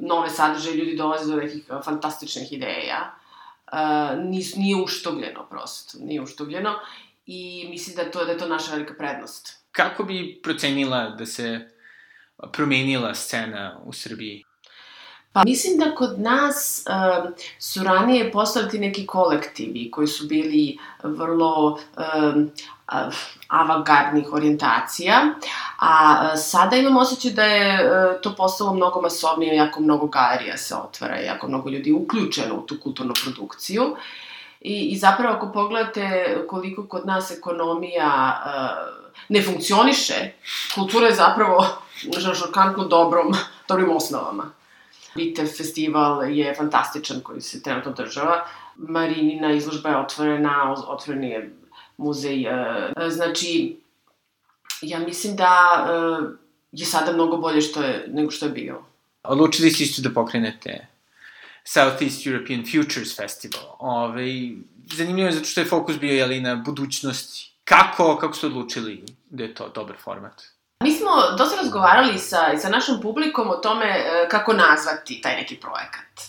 nove 0.00 0.30
sadržaje, 0.30 0.76
ljudi 0.76 0.96
dolaze 0.96 1.30
do 1.30 1.36
nekih 1.36 1.64
fantastičnih 1.84 2.52
ideja. 2.52 3.14
Nis, 4.24 4.56
nije 4.56 4.76
uštogljeno 4.76 5.46
prosto, 5.50 5.98
nije 6.00 6.20
uštogljeno 6.20 6.74
i 7.26 7.66
mislim 7.70 7.96
da 7.96 8.10
to, 8.10 8.24
da 8.24 8.32
je 8.32 8.38
to 8.38 8.48
naša 8.48 8.72
velika 8.72 8.94
prednost. 8.94 9.64
Kako 9.70 10.04
bi 10.04 10.40
procenila 10.42 11.10
da 11.10 11.26
se 11.26 11.68
promenila 12.52 13.14
scena 13.14 13.80
u 13.84 13.92
Srbiji? 13.92 14.44
Pa 15.32 15.42
mislim 15.44 15.78
da 15.78 15.94
kod 15.94 16.20
nas 16.20 16.84
um, 16.88 17.34
su 17.58 17.84
ranije 17.84 18.32
postali 18.32 18.78
neki 18.78 19.06
kolektivi 19.06 19.90
koji 19.90 20.06
su 20.06 20.26
bili 20.26 20.78
vrlo 21.02 21.78
um, 22.24 22.50
avangardnih 23.48 24.32
orijentacija, 24.32 25.34
a 25.78 26.36
sada 26.36 26.76
imam 26.76 26.96
osjećaj 26.96 27.30
da 27.30 27.42
je 27.42 27.84
uh, 27.84 28.20
to 28.20 28.34
postalo 28.36 28.74
mnogo 28.74 29.00
masovnije, 29.00 29.56
jako 29.56 29.80
mnogo 29.80 30.06
galerija 30.06 30.56
se 30.56 30.74
otvara, 30.74 31.16
jako 31.16 31.48
mnogo 31.48 31.70
ljudi 31.70 31.92
uključeno 31.92 32.54
u 32.54 32.66
tu 32.66 32.76
kulturnu 32.82 33.14
produkciju. 33.24 33.96
I, 34.60 34.88
I 34.90 34.98
zapravo 34.98 35.34
ako 35.34 35.52
pogledate 35.52 36.36
koliko 36.48 36.86
kod 36.86 37.06
nas 37.06 37.30
ekonomija 37.30 38.42
uh, 38.46 39.02
ne 39.28 39.42
funkcioniše, 39.42 40.32
kultura 40.74 41.06
je 41.06 41.14
zapravo 41.14 41.66
na 42.26 42.34
šokantno 42.34 42.84
dobrom, 42.84 43.34
dobrim 43.68 43.96
osnovama. 43.96 44.61
Bitev 45.14 45.46
festival 45.46 46.30
je 46.30 46.54
fantastičan 46.54 47.20
koji 47.20 47.40
se 47.40 47.62
trenutno 47.62 47.92
država. 47.92 48.46
Marinina 48.76 49.52
izložba 49.52 49.88
je 49.88 49.96
otvorena, 49.96 50.74
otvoren 50.86 51.24
je 51.24 51.56
muzej. 51.96 52.46
E, 52.46 53.10
znači, 53.10 53.76
ja 54.82 54.98
mislim 54.98 55.36
da 55.36 55.86
e, 55.88 56.52
je 56.72 56.86
sada 56.86 57.12
mnogo 57.12 57.36
bolje 57.36 57.60
što 57.60 57.82
je, 57.82 58.04
nego 58.08 58.30
što 58.30 58.46
je 58.46 58.52
bilo. 58.52 58.86
Odlučili 59.22 59.70
ste 59.70 59.84
isto 59.84 60.02
da 60.02 60.14
pokrenete 60.14 60.86
Southeast 61.64 62.26
European 62.26 62.64
Futures 62.64 63.16
Festival. 63.16 63.76
Ove, 63.78 64.26
zanimljivo 64.92 65.28
je 65.28 65.32
zato 65.32 65.44
što 65.44 65.60
je 65.60 65.66
fokus 65.66 65.98
bio 65.98 66.12
jeli, 66.12 66.40
na 66.40 66.56
budućnosti. 66.56 67.52
Kako, 67.64 68.16
kako 68.16 68.34
ste 68.34 68.46
odlučili 68.46 69.04
da 69.30 69.42
je 69.42 69.54
to 69.54 69.68
dobar 69.68 69.96
format? 70.04 70.42
Mi 70.82 70.92
smo 70.92 71.10
dosta 71.38 71.56
razgovarali 71.56 72.18
sa, 72.18 72.58
sa 72.58 72.68
našom 72.68 73.00
publikom 73.00 73.50
o 73.50 73.56
tome 73.56 73.86
e, 73.86 74.28
kako 74.28 74.52
nazvati 74.52 75.20
taj 75.20 75.36
neki 75.36 75.56
projekat. 75.56 76.20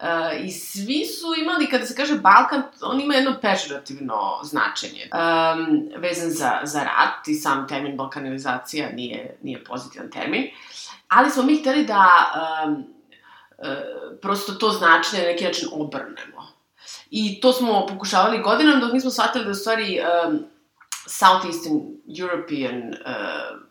E, 0.00 0.38
I 0.44 0.50
svi 0.50 1.04
su 1.06 1.26
imali, 1.42 1.70
kada 1.70 1.86
se 1.86 1.96
kaže 1.96 2.14
Balkan, 2.14 2.62
on 2.82 3.00
ima 3.00 3.14
jedno 3.14 3.34
pežurativno 3.42 4.40
značenje. 4.42 5.08
Um, 5.12 5.88
vezan 5.96 6.30
za, 6.30 6.60
za 6.62 6.80
rat 6.80 7.28
i 7.28 7.34
sam 7.34 7.68
termin 7.68 7.96
balkanizacija 7.96 8.88
nije, 8.92 9.38
nije 9.42 9.64
pozitivan 9.64 10.10
termin. 10.10 10.44
Ali 11.08 11.30
smo 11.30 11.42
mi 11.42 11.60
hteli 11.60 11.84
da 11.84 12.06
um, 12.66 12.72
uh, 12.72 14.18
prosto 14.22 14.52
to 14.52 14.70
značenje 14.70 15.22
na 15.22 15.28
neki 15.28 15.44
način 15.44 15.68
obrnemo. 15.72 16.52
I 17.10 17.40
to 17.40 17.52
smo 17.52 17.86
pokušavali 17.86 18.42
godinom, 18.42 18.80
dok 18.80 18.92
nismo 18.92 19.10
shvatili 19.10 19.44
da 19.44 19.50
u 19.50 19.54
stvari 19.54 20.00
um, 20.00 20.44
Southeastern 21.06 21.80
European 22.18 22.88
uh, 22.88 23.61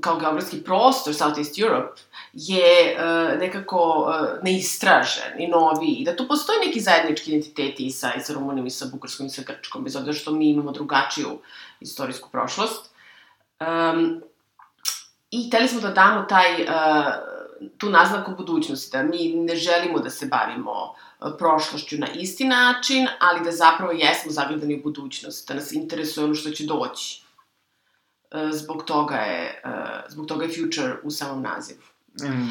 kao 0.00 0.18
geografski 0.18 0.62
prostor 0.64 1.14
Southeast 1.14 1.58
Europe 1.58 2.00
je 2.32 2.96
uh, 2.96 3.40
nekako 3.40 4.06
uh, 4.08 4.44
neistražen 4.44 5.40
i 5.40 5.48
novi 5.48 5.86
i 5.86 6.04
da 6.04 6.16
tu 6.16 6.28
postoji 6.28 6.58
neki 6.66 6.80
zajednički 6.80 7.30
identiteti 7.30 7.86
i 7.86 7.90
sa, 7.90 8.14
i 8.14 8.20
sa 8.20 8.32
Rumunijom 8.32 8.66
i 8.66 8.70
sa 8.70 8.86
Bugarskom 8.92 9.26
i 9.26 9.30
sa 9.30 9.42
Grčkom, 9.46 9.84
bez 9.84 9.96
obzira 9.96 10.14
što 10.14 10.30
mi 10.30 10.50
imamo 10.50 10.72
drugačiju 10.72 11.38
istorijsku 11.80 12.28
prošlost. 12.32 12.90
Um, 13.60 14.22
I 15.30 15.48
hteli 15.48 15.68
smo 15.68 15.80
da 15.80 15.90
damo 15.90 16.22
taj, 16.22 16.62
uh, 16.62 16.68
tu 17.78 17.90
naznaku 17.90 18.32
budućnosti, 18.36 18.96
da 18.96 19.02
mi 19.02 19.28
ne 19.28 19.56
želimo 19.56 19.98
da 19.98 20.10
se 20.10 20.26
bavimo 20.26 20.94
prošlošću 21.38 21.96
na 21.98 22.06
isti 22.14 22.44
način, 22.44 23.06
ali 23.20 23.44
da 23.44 23.52
zapravo 23.52 23.92
jesmo 23.92 24.32
zagledani 24.32 24.78
u 24.78 24.82
budućnost, 24.82 25.48
da 25.48 25.54
nas 25.54 25.72
interesuje 25.72 26.24
ono 26.24 26.34
što 26.34 26.50
će 26.50 26.66
doći 26.66 27.23
zbog 28.50 28.84
toga 28.84 29.16
je, 29.16 29.62
uh, 29.64 29.70
zbog 30.08 30.26
toga 30.26 30.44
je 30.44 30.50
future 30.54 30.94
u 31.02 31.10
samom 31.10 31.42
nazivu. 31.42 31.82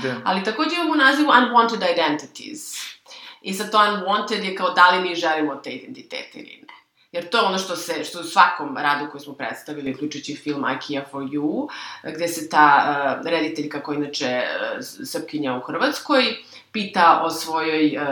Da. 0.04 0.16
Ali 0.25 0.44
takođe 0.44 0.75
imamo 0.75 0.96
nazivu 0.96 1.30
unwanted 1.30 1.94
identities. 1.94 2.75
I 3.42 3.54
sad 3.54 3.72
to 3.72 3.78
unwanted 3.78 4.44
je 4.44 4.56
kao 4.56 4.70
da 4.70 4.90
li 4.90 5.02
mi 5.02 5.16
želimo 5.16 5.56
te 5.56 5.70
identitete 5.70 6.40
ili 6.40 6.60
ne. 6.62 6.74
Jer 7.12 7.30
to 7.30 7.38
je 7.38 7.44
ono 7.44 7.58
što 7.58 7.75
se, 7.75 8.04
što 8.04 8.20
u 8.20 8.24
svakom 8.24 8.78
radu 8.78 9.12
koji 9.12 9.22
smo 9.22 9.34
predstavili, 9.34 9.94
uključujući 9.94 10.36
film 10.36 10.66
IKEA 10.75 11.06
for 11.12 11.24
You, 11.24 11.68
gde 12.16 12.28
se 12.28 12.50
ta 12.50 12.86
uh, 13.22 13.28
rediteljka 13.28 13.84
koja 13.84 13.98
inače 13.98 14.42
uh, 14.44 14.78
srpkinja 15.06 15.56
u 15.58 15.62
Hrvatskoj, 15.62 16.24
pita 16.74 17.22
o 17.25 17.30
svojoj 17.30 17.98
uh, 17.98 18.03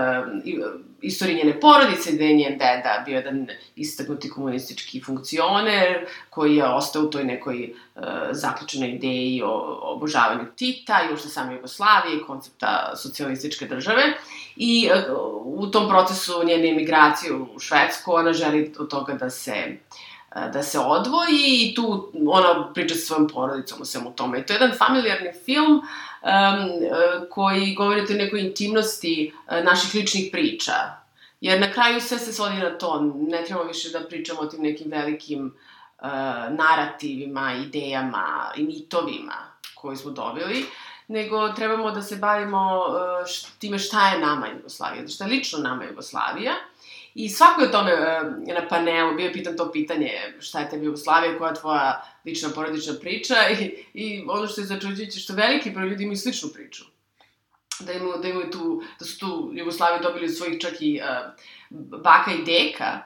istoriji 1.02 1.38
njene 1.38 1.60
porodice, 1.60 2.12
gde 2.12 2.26
je 2.26 2.36
njen 2.36 2.52
deda 2.52 3.04
bio 3.06 3.16
jedan 3.16 3.48
istaknuti 3.76 4.30
komunistički 4.30 5.02
funkcioner, 5.04 6.06
koji 6.30 6.56
je 6.56 6.66
ostao 6.66 7.04
u 7.04 7.10
toj 7.10 7.24
nekoj 7.24 7.74
uh, 7.96 8.04
zaključenoj 8.32 8.90
ideji 8.90 9.42
o, 9.44 9.80
obožavanju 9.82 10.46
Tita 10.56 11.00
ušte 11.14 11.30
same 11.30 11.54
Jugoslavije, 11.54 12.24
koncepta 12.28 12.94
socijalističke 12.96 13.66
države. 13.66 14.04
I 14.56 14.90
uh, 14.90 15.42
u 15.46 15.68
tom 15.68 15.90
procesu 15.90 16.44
njene 16.46 16.70
emigracije 16.70 17.34
u 17.34 17.60
Švedsku, 17.60 18.14
ona 18.14 18.34
želi 18.34 18.74
od 18.80 18.90
toga 18.90 19.14
da 19.14 19.30
se 19.30 19.78
da 20.36 20.64
se 20.64 20.80
odvoji 20.80 21.62
i 21.62 21.76
tu 21.76 22.12
ona 22.28 22.74
priča 22.74 22.96
sa 22.96 23.02
svojom 23.02 23.28
porodicom 23.28 23.82
o 23.82 23.86
svemu 23.86 24.12
tome. 24.16 24.40
I 24.40 24.46
to 24.46 24.54
je 24.54 24.56
jedan 24.56 24.78
familijarni 24.78 25.32
film 25.46 25.72
um, 25.72 25.82
koji 27.30 27.76
govori 27.76 28.02
o 28.02 28.06
nekoj 28.10 28.40
intimnosti 28.40 29.34
uh, 29.36 29.64
naših 29.64 29.96
ličnih 29.96 30.30
priča. 30.32 30.74
Jer 31.42 31.60
na 31.60 31.72
kraju 31.72 32.02
sve 32.02 32.18
se 32.20 32.34
svodi 32.34 32.56
na 32.56 32.78
to, 32.78 33.14
ne 33.28 33.44
trebamo 33.46 33.68
više 33.68 33.90
da 33.90 34.08
pričamo 34.08 34.40
o 34.40 34.46
tim 34.46 34.62
nekim 34.62 34.92
velikim 34.92 35.46
uh, 36.02 36.08
narativima, 36.50 37.54
idejama 37.54 38.52
i 38.56 38.64
mitovima 38.64 39.36
koji 39.76 39.98
smo 39.98 40.12
dobili, 40.12 40.66
nego 41.08 41.50
trebamo 41.50 41.92
da 41.92 42.02
se 42.02 42.16
bavimo 42.16 42.86
uh, 42.88 43.28
time 43.60 43.80
šta 43.80 44.10
je 44.10 44.20
nama 44.20 44.48
Jugoslavija, 44.48 45.08
šta 45.08 45.24
je 45.24 45.30
lično 45.30 45.60
nama 45.60 45.84
Jugoslavija. 45.84 46.54
I 47.14 47.30
svako 47.30 47.62
je 47.62 47.68
o 47.68 47.72
tome 47.72 47.94
uh, 47.94 48.54
na 48.56 48.68
panelu 48.70 49.16
bio 49.16 49.32
pitan 49.34 49.58
to 49.58 49.72
pitanje 49.72 50.12
šta 50.40 50.60
je 50.60 50.70
tebi 50.70 50.86
Jugoslavija, 50.86 51.38
koja 51.38 51.50
je 51.50 51.60
tvoja 51.60 52.02
lična 52.26 52.50
porodična 52.56 52.94
priča 53.02 53.36
i, 53.60 53.86
i 53.94 54.24
ono 54.28 54.48
što 54.48 54.62
je 54.62 54.68
začuđujuće 54.68 55.20
što 55.20 55.34
veliki 55.34 55.70
broj 55.70 55.90
ljudi 55.90 56.04
imaju 56.04 56.18
sličnu 56.18 56.50
priču. 56.54 56.84
Da 57.80 57.94
imaju, 57.94 58.14
da 58.22 58.28
imaju 58.28 58.52
tu, 58.52 58.84
da 59.00 59.06
su 59.06 59.20
tu 59.20 59.52
Jugoslaviju 59.54 60.04
dobili 60.04 60.26
od 60.26 60.38
svojih 60.38 60.62
čak 60.62 60.74
i 60.80 61.02
uh, 61.02 61.34
baka 62.02 62.32
i 62.32 62.44
deka 62.44 63.02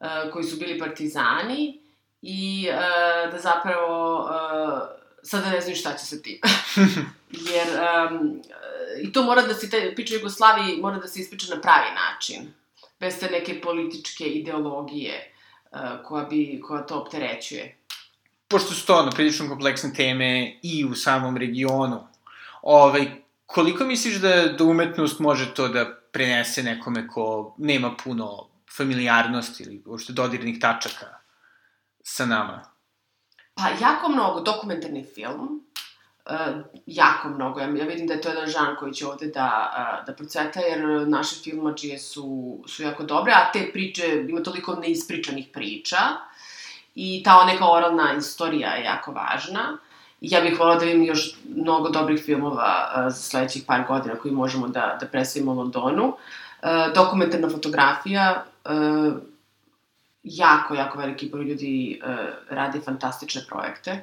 uh, 0.00 0.32
koji 0.32 0.44
su 0.44 0.56
bili 0.56 0.78
partizani 0.78 1.80
i 2.22 2.68
uh, 2.70 3.32
da 3.32 3.38
zapravo 3.38 4.20
uh, 4.20 4.98
sada 5.22 5.50
ne 5.50 5.60
znaju 5.60 5.76
šta 5.76 5.96
će 5.96 6.06
sa 6.06 6.16
tim. 6.16 6.38
Jer 7.52 7.68
um, 8.10 8.42
i 9.02 9.12
to 9.12 9.22
mora 9.22 9.42
da 9.42 9.54
se, 9.54 9.70
te 9.70 9.92
priča 9.94 10.14
Jugoslaviji 10.14 10.80
mora 10.80 10.98
da 10.98 11.08
se 11.08 11.20
ispriča 11.20 11.54
na 11.54 11.60
pravi 11.60 11.90
način, 11.94 12.52
bez 13.00 13.20
te 13.20 13.30
neke 13.30 13.60
političke 13.60 14.24
ideologije 14.24 15.34
uh, 15.70 15.78
koja, 16.04 16.24
bi, 16.24 16.60
koja 16.66 16.82
to 16.82 17.00
opterećuje 17.00 17.78
pošto 18.48 18.74
su 18.74 18.86
to 18.86 18.98
ono, 18.98 19.10
prilično 19.10 19.48
kompleksne 19.48 19.92
teme 19.92 20.58
i 20.62 20.84
u 20.84 20.94
samom 20.94 21.36
regionu, 21.36 22.00
ovaj, 22.62 23.06
koliko 23.46 23.84
misliš 23.84 24.14
da, 24.14 24.46
da 24.46 24.64
umetnost 24.64 25.18
može 25.18 25.54
to 25.54 25.68
da 25.68 25.94
prenese 26.12 26.62
nekome 26.62 27.08
ko 27.08 27.54
nema 27.58 27.94
puno 28.04 28.48
familijarnosti 28.76 29.62
ili 29.62 29.82
uopšte 29.86 30.12
dodirnih 30.12 30.58
tačaka 30.60 31.06
sa 32.02 32.26
nama? 32.26 32.64
Pa, 33.54 33.68
jako 33.80 34.08
mnogo. 34.08 34.40
Dokumentarni 34.40 35.06
film, 35.14 35.64
uh, 36.28 36.60
jako 36.86 37.28
mnogo. 37.28 37.60
Ja, 37.60 37.66
vidim 37.66 38.06
da 38.06 38.14
je 38.14 38.20
to 38.20 38.28
jedan 38.28 38.46
žan 38.46 38.76
koji 38.78 38.92
će 38.92 39.06
ovde 39.06 39.26
da, 39.26 39.72
uh, 40.00 40.06
da 40.06 40.12
procveta, 40.12 40.60
jer 40.60 41.08
naše 41.08 41.36
filmačije 41.42 41.98
su, 41.98 42.58
su 42.66 42.82
jako 42.82 43.02
dobre, 43.02 43.32
a 43.32 43.52
te 43.52 43.70
priče, 43.72 44.24
ima 44.28 44.42
toliko 44.42 44.74
neispričanih 44.74 45.48
priča, 45.52 45.98
i 46.94 47.22
ta 47.24 47.44
neka 47.44 47.70
oralna 47.70 48.14
istorija 48.18 48.70
je 48.70 48.84
jako 48.84 49.12
važna. 49.12 49.78
Ja 50.20 50.40
bih 50.40 50.58
volila 50.58 50.78
da 50.78 50.84
vidim 50.84 51.04
još 51.04 51.36
mnogo 51.56 51.88
dobrih 51.88 52.22
filmova 52.24 52.92
uh, 52.94 53.12
za 53.12 53.22
sledećih 53.22 53.64
par 53.66 53.84
godina 53.88 54.14
koji 54.14 54.34
možemo 54.34 54.68
da, 54.68 54.96
da 55.00 55.06
predstavimo 55.06 55.52
u 55.52 55.54
Londonu. 55.54 56.06
Uh, 56.06 56.94
dokumentarna 56.94 57.48
fotografija, 57.48 58.44
uh, 58.64 59.12
jako, 60.22 60.74
jako 60.74 60.98
veliki 60.98 61.28
broj 61.28 61.44
ljudi 61.44 62.00
uh, 62.02 62.10
radi 62.50 62.80
fantastične 62.80 63.42
projekte. 63.48 64.02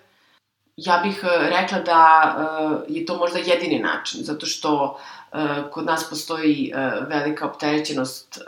Ja 0.78 1.02
bih 1.04 1.20
uh, 1.24 1.30
rekla 1.50 1.80
da 1.80 2.36
uh, 2.38 2.96
je 2.96 3.06
to 3.06 3.18
možda 3.18 3.40
jedini 3.40 3.80
način, 3.80 4.24
zato 4.24 4.46
što 4.46 5.00
uh, 5.34 5.40
kod 5.72 5.86
nas 5.86 6.10
postoji 6.10 6.74
velika 7.10 7.48
opterećenost 7.50 8.42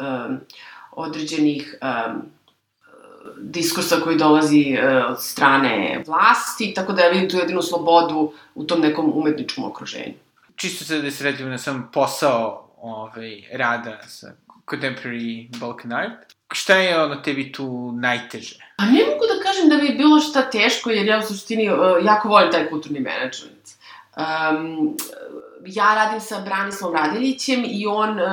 određenih 0.91 1.75
diskursa 3.37 3.95
koji 4.03 4.17
dolazi 4.17 4.77
od 5.09 5.23
strane 5.23 6.03
vlasti, 6.07 6.73
tako 6.75 6.93
da 6.93 7.01
ja 7.01 7.09
vidim 7.09 7.29
tu 7.29 7.37
jedinu 7.37 7.61
slobodu 7.61 8.33
u 8.55 8.63
tom 8.63 8.81
nekom 8.81 9.11
umetničkom 9.15 9.63
okruženju. 9.63 10.13
Čisto 10.55 10.85
se 10.85 11.01
da 11.01 11.11
se 11.11 11.23
redimo 11.23 11.49
na 11.49 11.57
sam 11.57 11.89
posao 11.93 12.69
ovaj, 12.81 13.43
rada 13.53 14.01
sa 14.07 14.27
contemporary 14.71 15.59
Balkan 15.59 15.93
art. 15.93 16.33
Šta 16.51 16.75
je 16.75 17.03
ono 17.03 17.15
tebi 17.15 17.51
tu 17.51 17.91
najteže? 17.91 18.55
Pa 18.77 18.85
ne 18.85 19.05
mogu 19.05 19.25
da 19.27 19.36
kažem 19.57 19.69
da 19.69 19.75
bi 19.77 19.97
bilo 19.97 20.19
šta 20.19 20.49
teško, 20.49 20.89
jer 20.89 21.05
ja 21.05 21.19
u 21.19 21.21
suštini 21.21 21.71
uh, 21.71 21.79
jako 22.05 22.29
volim 22.29 22.51
taj 22.51 22.69
kulturni 22.69 22.99
menadžment. 22.99 23.67
Um, 24.17 24.97
ja 25.65 25.95
radim 25.95 26.19
sa 26.19 26.39
Branislavom 26.41 26.95
Radiljićem 26.95 27.63
i 27.67 27.87
on 27.87 28.09
uh, 28.09 28.27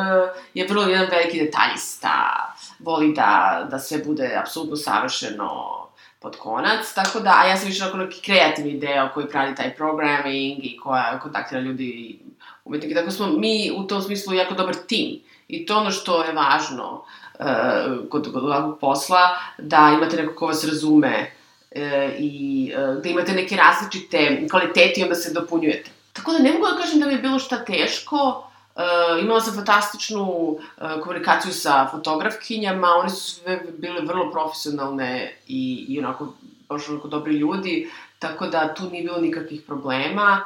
je 0.54 0.66
vrlo 0.66 0.82
jedan 0.82 1.06
veliki 1.10 1.38
detaljista, 1.38 2.10
voli 2.78 3.12
da, 3.12 3.66
da 3.70 3.78
sve 3.78 3.98
bude 3.98 4.36
apsolutno 4.40 4.76
savršeno 4.76 5.80
pod 6.20 6.36
konac, 6.36 6.94
tako 6.94 7.20
da, 7.20 7.40
a 7.42 7.46
ja 7.46 7.56
sam 7.56 7.68
više 7.68 7.82
onako 7.82 7.98
neki 7.98 8.20
kreativni 8.20 8.78
deo 8.78 9.08
koji 9.14 9.28
pravi 9.28 9.54
taj 9.54 9.74
programming 9.74 10.64
i 10.64 10.76
koja 10.82 11.20
kontaktira 11.22 11.60
ljudi 11.60 11.84
i 11.84 12.18
umetnike, 12.64 12.94
tako 12.94 13.10
smo 13.10 13.26
mi 13.26 13.72
u 13.76 13.86
tom 13.86 14.02
smislu 14.02 14.34
jako 14.34 14.54
dobar 14.54 14.74
tim. 14.74 15.20
I 15.48 15.66
to 15.66 15.76
ono 15.76 15.90
što 15.90 16.22
je 16.24 16.32
važno 16.32 17.04
uh, 17.38 18.08
kod, 18.10 18.32
kod 18.32 18.44
ovakvog 18.44 18.78
posla, 18.80 19.38
da 19.58 19.92
imate 19.96 20.16
neko 20.16 20.34
ko 20.34 20.46
vas 20.46 20.64
razume 20.64 21.30
uh, 21.70 21.80
i 22.18 22.72
uh, 22.76 23.02
da 23.02 23.08
imate 23.08 23.32
neke 23.32 23.56
različite 23.56 24.46
kvalitete 24.50 25.00
i 25.00 25.02
onda 25.02 25.14
se 25.14 25.32
dopunjujete. 25.32 25.90
Tako 26.12 26.32
da 26.32 26.38
ne 26.38 26.52
mogu 26.52 26.66
da 26.66 26.82
kažem 26.82 27.00
da 27.00 27.06
mi 27.06 27.12
je 27.12 27.18
bilo 27.18 27.38
šta 27.38 27.64
teško, 27.64 28.50
Uh, 28.76 29.22
imala 29.22 29.40
sam 29.40 29.54
fantastičnu 29.54 30.22
uh, 30.22 30.58
komunikaciju 31.02 31.52
sa 31.52 31.88
fotografkinjama, 31.90 32.88
one 32.88 33.10
su 33.10 33.30
sve 33.30 33.60
bile 33.78 34.00
vrlo 34.00 34.30
profesionalne 34.32 35.36
i, 35.46 35.86
i 35.88 35.98
onako, 35.98 36.34
baš 36.68 36.88
onako 36.88 37.08
dobri 37.08 37.34
ljudi, 37.34 37.90
tako 38.18 38.46
da 38.46 38.74
tu 38.74 38.90
nije 38.90 39.02
bilo 39.02 39.20
nikakvih 39.20 39.62
problema. 39.66 40.44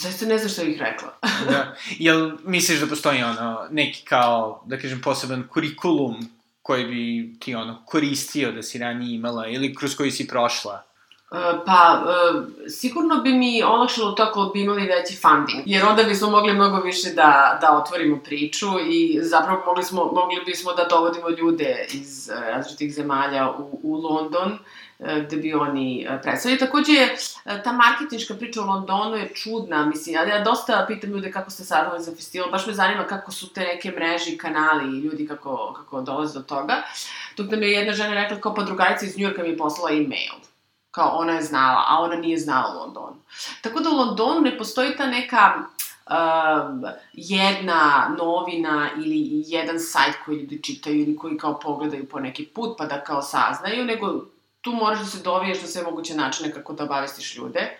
Zaista 0.00 0.26
ne 0.26 0.38
znam 0.38 0.50
šta 0.50 0.64
bih 0.64 0.80
rekla. 0.80 1.14
da. 1.50 1.74
Jel 1.98 2.30
misliš 2.44 2.80
da 2.80 2.86
postoji 2.86 3.22
ono, 3.22 3.66
neki 3.70 4.04
kao, 4.04 4.62
da 4.66 4.78
kažem, 4.78 5.00
poseban 5.00 5.48
kurikulum 5.48 6.16
koji 6.62 6.84
bi 6.84 7.34
ti 7.40 7.54
ono 7.54 7.82
koristio 7.86 8.52
da 8.52 8.62
si 8.62 8.78
ranije 8.78 9.14
imala 9.14 9.46
ili 9.46 9.74
kroz 9.74 9.96
koji 9.96 10.10
si 10.10 10.28
prošla? 10.28 10.82
E, 11.32 11.36
pa, 11.66 12.04
e, 12.06 12.70
sigurno 12.70 13.20
bi 13.22 13.32
mi 13.32 13.62
olakšalo 13.62 14.12
to 14.12 14.22
ako 14.22 14.50
bi 14.54 14.62
imali 14.62 14.86
veći 14.86 15.16
funding, 15.16 15.62
jer 15.66 15.86
onda 15.86 16.02
bismo 16.02 16.30
mogli 16.30 16.52
mnogo 16.52 16.80
više 16.80 17.08
da, 17.10 17.58
da 17.60 17.78
otvorimo 17.78 18.18
priču 18.24 18.66
i 18.90 19.18
zapravo 19.22 19.62
mogli, 19.66 19.84
smo, 19.84 20.04
mogli 20.04 20.40
bismo 20.46 20.72
da 20.72 20.84
dovodimo 20.84 21.28
ljude 21.28 21.86
iz 21.92 22.28
e, 22.28 22.50
različitih 22.50 22.94
zemalja 22.94 23.50
u, 23.50 23.80
u 23.82 23.94
London, 23.94 24.58
gde 24.98 25.36
bi 25.36 25.54
oni 25.54 26.08
predstavili. 26.22 26.58
Takođe, 26.58 27.08
ta 27.64 27.72
marketinška 27.72 28.34
priča 28.34 28.62
u 28.62 28.66
Londonu 28.66 29.16
je 29.16 29.34
čudna, 29.34 29.86
mislim, 29.86 30.14
ja, 30.14 30.24
ja 30.24 30.44
dosta 30.44 30.84
pitam 30.88 31.10
ljude 31.10 31.32
kako 31.32 31.50
ste 31.50 31.64
saznali 31.64 32.02
za 32.02 32.14
festival, 32.14 32.50
baš 32.50 32.66
me 32.66 32.72
zanima 32.72 33.06
kako 33.06 33.32
su 33.32 33.52
te 33.52 33.60
neke 33.60 33.90
mreže 33.90 34.30
i 34.30 34.38
kanali 34.38 34.96
i 34.96 35.00
ljudi 35.00 35.26
kako, 35.26 35.72
kako 35.76 36.00
dolaze 36.00 36.38
do 36.38 36.44
toga. 36.44 36.82
Dok 37.36 37.50
mi 37.50 37.66
je 37.66 37.72
jedna 37.72 37.92
žena 37.92 38.14
rekla 38.14 38.40
kao 38.40 38.54
pa 38.54 38.62
drugarica 38.62 39.06
iz 39.06 39.18
Njujorka 39.18 39.42
mi 39.42 39.48
je 39.48 39.56
poslala 39.56 39.90
e-mail 39.90 40.32
Kao 40.90 41.08
ona 41.08 41.32
je 41.32 41.42
znala, 41.42 41.84
a 41.88 41.98
ona 42.00 42.16
nije 42.16 42.38
znala 42.38 42.74
u 42.74 42.78
Londonu. 42.78 43.16
Tako 43.62 43.80
da 43.80 43.90
u 43.90 43.96
Londonu 43.96 44.40
ne 44.40 44.58
postoji 44.58 44.96
ta 44.96 45.06
neka 45.06 45.54
um, 46.10 46.84
jedna 47.12 48.14
novina 48.18 48.90
ili 48.96 49.42
jedan 49.46 49.80
sajt 49.80 50.14
koji 50.24 50.38
ljudi 50.38 50.62
čitaju 50.62 51.00
ili 51.00 51.16
koji 51.16 51.36
kao 51.36 51.60
pogledaju 51.60 52.08
po 52.08 52.20
neki 52.20 52.44
put 52.44 52.78
pa 52.78 52.86
da 52.86 53.04
kao 53.04 53.22
saznaju, 53.22 53.84
nego 53.84 54.24
tu 54.60 54.72
moraš 54.72 54.98
da 54.98 55.06
se 55.06 55.22
doviješ 55.22 55.62
na 55.62 55.68
sve 55.68 55.82
moguće 55.82 56.14
načine 56.14 56.52
kako 56.52 56.72
da 56.72 56.84
obavestiš 56.84 57.36
ljude. 57.36 57.78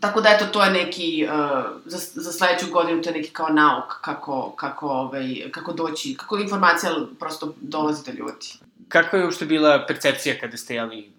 Tako 0.00 0.20
da, 0.20 0.28
eto, 0.28 0.46
to 0.46 0.64
je 0.64 0.70
neki, 0.70 1.26
uh, 1.26 1.64
za, 1.84 1.98
za 2.14 2.32
sledeću 2.32 2.66
godinu, 2.70 3.02
to 3.02 3.08
je 3.08 3.14
neki 3.14 3.30
kao 3.30 3.48
nauk 3.48 4.00
kako, 4.00 4.52
kako, 4.56 4.88
ovaj, 4.88 5.50
kako 5.50 5.72
doći, 5.72 6.16
kako 6.18 6.38
informacija 6.38 6.92
prosto 7.18 7.54
dolazi 7.60 8.12
do 8.12 8.18
ljudi. 8.18 8.46
Kako 8.88 9.16
je 9.16 9.24
uopšte 9.24 9.44
bila 9.44 9.84
percepcija 9.86 10.40
kada 10.40 10.56
ste 10.56 10.74
jeli 10.74 11.18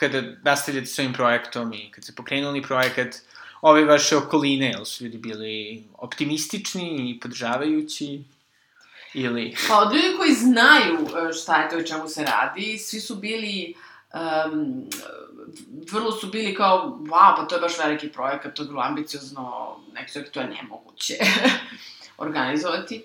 kada 0.00 0.22
nastavljate 0.42 0.86
s 0.86 0.98
ovim 0.98 1.12
projektom 1.12 1.72
i 1.72 1.90
kad 1.90 2.04
ste 2.04 2.12
pokrenuli 2.12 2.62
projekat, 2.62 3.16
ove 3.60 3.84
vaše 3.84 4.16
okoline, 4.16 4.70
jel 4.70 4.84
su 4.84 5.04
ljudi 5.04 5.18
bili 5.18 5.84
optimistični 5.98 7.10
i 7.10 7.20
podržavajući? 7.20 8.22
Ili... 9.14 9.54
Pa 9.68 9.78
od 9.78 9.94
ljudi 9.94 10.16
koji 10.16 10.34
znaju 10.34 10.98
e, 10.98 11.32
šta 11.32 11.62
je 11.62 11.70
to 11.70 11.78
i 11.78 11.86
čemu 11.86 12.08
se 12.08 12.24
radi, 12.24 12.78
svi 12.78 13.00
su 13.00 13.16
bili 13.16 13.74
um, 14.14 14.84
vrlo 15.92 16.12
su 16.12 16.26
bili 16.26 16.54
kao, 16.54 16.98
wow, 17.00 17.36
pa 17.36 17.44
to 17.44 17.54
je 17.54 17.60
baš 17.60 17.78
veliki 17.78 18.08
projekat, 18.08 18.54
to 18.54 18.62
je 18.62 18.68
vrlo 18.68 18.82
ambiciozno, 18.82 19.76
neki 19.94 20.12
su 20.12 20.20
to 20.32 20.40
je 20.40 20.46
nemoguće. 20.46 21.14
organizovati. 22.20 23.04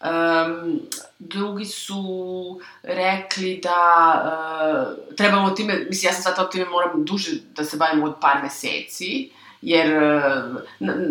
Um, 0.00 0.80
drugi 1.18 1.64
su 1.64 2.60
rekli 2.82 3.60
da 3.62 3.78
uh, 5.08 5.16
trebamo 5.16 5.50
time, 5.50 5.74
mislim, 5.88 6.08
ja 6.08 6.12
sam 6.12 6.34
sad 6.34 6.50
time 6.50 6.64
moram 6.64 7.04
duže 7.04 7.30
da 7.56 7.64
se 7.64 7.76
bavim 7.76 8.02
od 8.02 8.14
par 8.20 8.42
meseci, 8.42 9.30
jer 9.62 10.02
uh, 10.02 10.60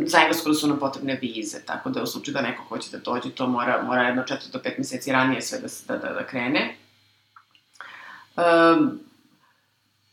za 0.05 0.17
Englesku 0.21 0.53
su 0.53 0.67
nam 0.67 0.79
potrebne 0.79 1.19
vize, 1.21 1.65
tako 1.65 1.89
da 1.89 2.03
u 2.03 2.07
slučaju 2.07 2.33
da 2.33 2.41
neko 2.41 2.63
hoće 2.63 2.89
da 2.91 2.97
dođe, 2.97 3.29
to 3.29 3.47
mora, 3.47 3.81
mora 3.83 4.01
jedno 4.01 4.23
4 4.23 4.51
do 4.51 4.59
5 4.59 4.77
meseci 4.77 5.11
ranije 5.11 5.41
sve 5.41 5.59
da, 5.59 5.67
da, 5.87 6.07
da, 6.07 6.13
da 6.13 6.25
krene. 6.25 6.75
Um, 8.35 8.99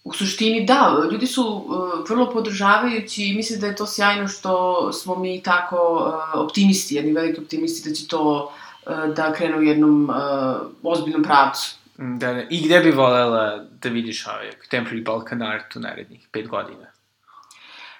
u 0.08 0.12
suštini 0.12 0.66
da, 0.66 1.08
ljudi 1.12 1.26
su 1.26 1.42
uh, 1.46 2.08
vrlo 2.08 2.30
podržavajući 2.30 3.24
i 3.24 3.34
mislim 3.34 3.60
da 3.60 3.66
je 3.66 3.76
to 3.76 3.86
sjajno 3.86 4.28
što 4.28 4.92
smo 4.92 5.14
mi 5.14 5.42
tako 5.42 5.76
uh, 5.76 6.40
optimisti, 6.40 6.94
jedni 6.94 7.12
veliki 7.12 7.40
optimisti 7.40 7.88
da 7.88 7.94
će 7.94 8.08
to 8.08 8.52
uh, 8.86 9.14
da 9.14 9.32
krene 9.32 9.58
u 9.58 9.62
jednom 9.62 10.10
uh, 10.10 10.56
ozbiljnom 10.82 11.22
pravcu. 11.22 11.76
Da, 11.96 12.32
da. 12.32 12.42
I 12.50 12.64
gde 12.64 12.80
bi 12.80 12.90
volela 12.90 13.64
da 13.82 13.88
vidiš 13.88 14.26
ovaj 14.26 14.50
Contemporary 14.50 15.04
Balkan 15.04 15.42
Art 15.42 15.76
u 15.76 15.80
narednih 15.80 16.28
pet 16.32 16.48
godina? 16.48 16.86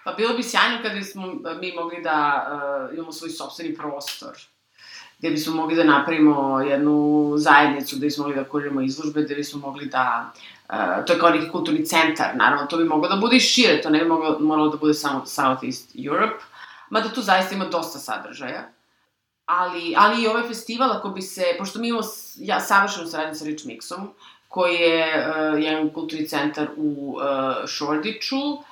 Pa 0.05 0.13
bilo 0.13 0.35
bi 0.35 0.43
sjajno 0.43 0.79
kada 0.83 0.95
bismo 0.95 1.27
mi 1.61 1.73
mogli 1.73 2.03
da 2.03 2.47
uh, 2.91 2.95
imamo 2.95 3.13
svoj 3.13 3.31
sobstveni 3.31 3.75
prostor 3.75 4.37
gde 5.19 5.31
bismo 5.31 5.55
mogli 5.55 5.77
da 5.77 5.85
napravimo 5.85 6.61
jednu 6.61 7.35
zajednicu, 7.37 7.97
gde 7.97 8.07
bismo 8.07 8.25
mogli 8.25 8.37
da 8.37 8.49
kuriramo 8.49 8.81
izložbe, 8.81 9.23
gde 9.23 9.35
bismo 9.35 9.61
mogli 9.61 9.87
da 9.87 10.33
Uh, 10.69 11.05
to 11.07 11.13
je 11.13 11.19
kao 11.19 11.31
neki 11.31 11.51
kulturni 11.51 11.87
centar, 11.87 12.37
naravno, 12.37 12.67
to 12.67 12.77
bi 12.77 12.85
moglo 12.85 13.09
da 13.09 13.17
bude 13.17 13.37
i 13.37 13.41
šire, 13.41 13.83
to 13.83 13.91
ne 13.91 13.99
bi 13.99 14.05
moglo, 14.05 14.37
moralo 14.41 14.69
da 14.69 14.77
bude 14.77 14.95
samo 14.95 15.27
Southeast 15.27 16.07
Europe, 16.07 16.45
mada 16.91 17.09
tu 17.09 17.23
zaista 17.23 17.55
ima 17.55 17.65
dosta 17.65 17.99
sadržaja. 17.99 18.69
Ali, 19.47 19.95
ali 19.97 20.23
i 20.23 20.27
ovaj 20.27 20.49
festival, 20.49 20.93
ako 20.93 21.09
bi 21.09 21.23
se, 21.23 21.45
pošto 21.59 21.79
mi 21.79 21.89
imamo 21.89 22.05
ja, 22.37 22.61
savršenu 22.61 23.07
saradnju 23.07 23.35
sa 23.35 23.45
Rich 23.45 23.65
Mixom, 23.65 24.09
koji 24.49 24.75
je 24.75 25.05
uh, 25.19 25.63
jedan 25.63 25.91
kulturni 25.91 26.29
centar 26.29 26.69
u 26.77 27.17
uh, 27.17 27.65
uh, 27.65 28.67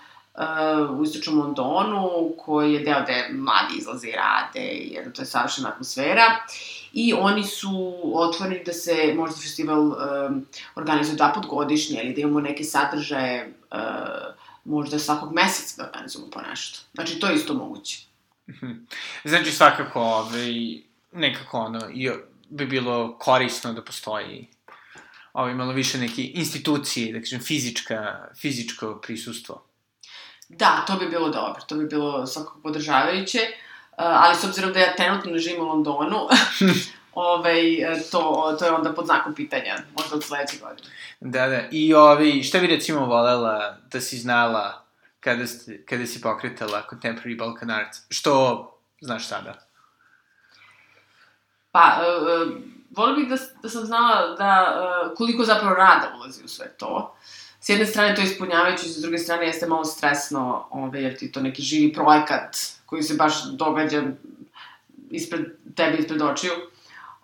u 0.99 1.03
istočnom 1.03 1.38
Londonu, 1.38 2.33
koji 2.38 2.72
je 2.72 2.81
deo 2.81 3.03
gde 3.03 3.29
mladi 3.33 3.79
izlaze 3.79 4.09
i 4.09 4.12
rade, 4.12 4.66
jer 4.68 5.12
to 5.12 5.22
je 5.22 5.27
savršena 5.27 5.68
atmosfera. 5.68 6.46
I 6.92 7.12
oni 7.12 7.44
su 7.44 7.94
otvoreni 8.14 8.62
da 8.66 8.72
se 8.72 9.14
možda 9.16 9.37
festival 9.37 9.81
um, 9.81 10.46
organizuje 10.75 11.16
dva 11.16 11.33
put 11.33 11.46
godišnje, 11.46 12.01
ili 12.03 12.14
da 12.14 12.20
imamo 12.20 12.40
neke 12.40 12.64
sadržaje 12.64 13.55
uh, 13.72 13.79
možda 14.64 14.99
svakog 14.99 15.33
meseca 15.35 15.83
da 15.83 15.88
organizujemo 15.88 16.31
po 16.31 16.40
nešto. 16.51 16.81
Znači, 16.94 17.20
to 17.20 17.27
je 17.27 17.35
isto 17.35 17.55
moguće. 17.55 18.07
Mhm. 18.49 18.72
Znači, 19.25 19.53
svakako, 19.53 20.01
ovaj, 20.01 20.53
nekako 21.12 21.59
ono, 21.59 21.81
i 21.94 22.11
bi 22.49 22.66
bilo 22.66 23.18
korisno 23.18 23.72
da 23.72 23.85
postoji 23.85 24.46
ovaj, 25.33 25.55
malo 25.55 25.72
više 25.72 25.99
neke 25.99 26.22
institucije, 26.35 27.12
da 27.12 27.20
kažem, 27.20 27.40
fizička, 27.40 28.29
fizičko 28.40 29.01
prisustvo. 29.03 29.62
Da, 30.49 30.85
to 30.87 30.97
bi 30.97 31.09
bilo 31.09 31.29
dobro, 31.29 31.63
to 31.69 31.75
bi 31.75 31.87
bilo 31.87 32.27
svakako 32.27 32.61
podržavajuće, 32.63 33.39
ali 33.97 34.37
s 34.37 34.45
obzirom 34.45 34.73
da 34.73 34.81
ja 34.81 34.95
trenutno 34.97 35.33
ne 35.33 35.39
živim 35.39 35.63
u 35.63 35.69
Londonu, 35.69 36.17
ovaj, 37.15 37.63
to, 38.13 38.57
to 38.59 38.65
je 38.65 38.73
onda 38.73 38.95
pod 38.95 39.07
znakom 39.07 39.35
pitanja, 39.35 39.77
možda 39.99 40.17
od 40.17 40.25
sledećeg 40.25 40.61
godine. 40.61 40.89
Da, 41.21 41.47
da, 41.47 41.61
i 41.71 41.95
ovaj, 41.95 42.43
šta 42.43 42.59
bi 42.59 42.67
recimo 42.67 43.07
volela 43.07 43.77
da 43.93 44.01
si 44.01 44.19
znala 44.19 44.85
kada, 45.21 45.47
ste, 45.47 45.85
kada 45.85 46.07
si 46.07 46.21
pokretala 46.21 46.83
Contemporary 46.91 47.39
Balkan 47.39 47.71
Arts? 47.71 47.99
Što 48.11 48.65
znaš 49.01 49.29
sada? 49.29 49.55
Pa, 51.71 52.01
uh, 52.01 52.53
volim 52.91 53.17
bih 53.17 53.29
da, 53.29 53.37
da 53.63 53.69
sam 53.69 53.85
znala 53.85 54.35
da, 54.35 54.81
uh, 55.07 55.17
koliko 55.17 55.45
zapravo 55.45 55.75
rada 55.75 56.13
ulazi 56.17 56.45
u 56.45 56.49
sve 56.49 56.69
to. 56.79 57.17
Uh, 57.21 57.46
s 57.66 57.68
jedne 57.68 57.87
strane 57.87 58.14
to 58.14 58.20
je 58.20 58.26
ispunjavajuće, 58.26 58.88
s 58.88 59.00
druge 59.02 59.18
strane 59.18 59.46
jeste 59.46 59.66
malo 59.66 59.85
stresno, 59.85 60.66
ove, 60.70 61.02
jer 61.02 61.16
ti 61.16 61.33
to 61.33 61.40
neki 61.40 61.62
živi 61.62 61.92
projekat 61.92 62.57
koji 62.87 63.02
se 63.02 63.14
baš 63.14 63.44
događa 63.44 64.02
ispred 65.11 65.40
tebe, 65.74 65.98
ispred 65.98 66.22
očiju. 66.22 66.52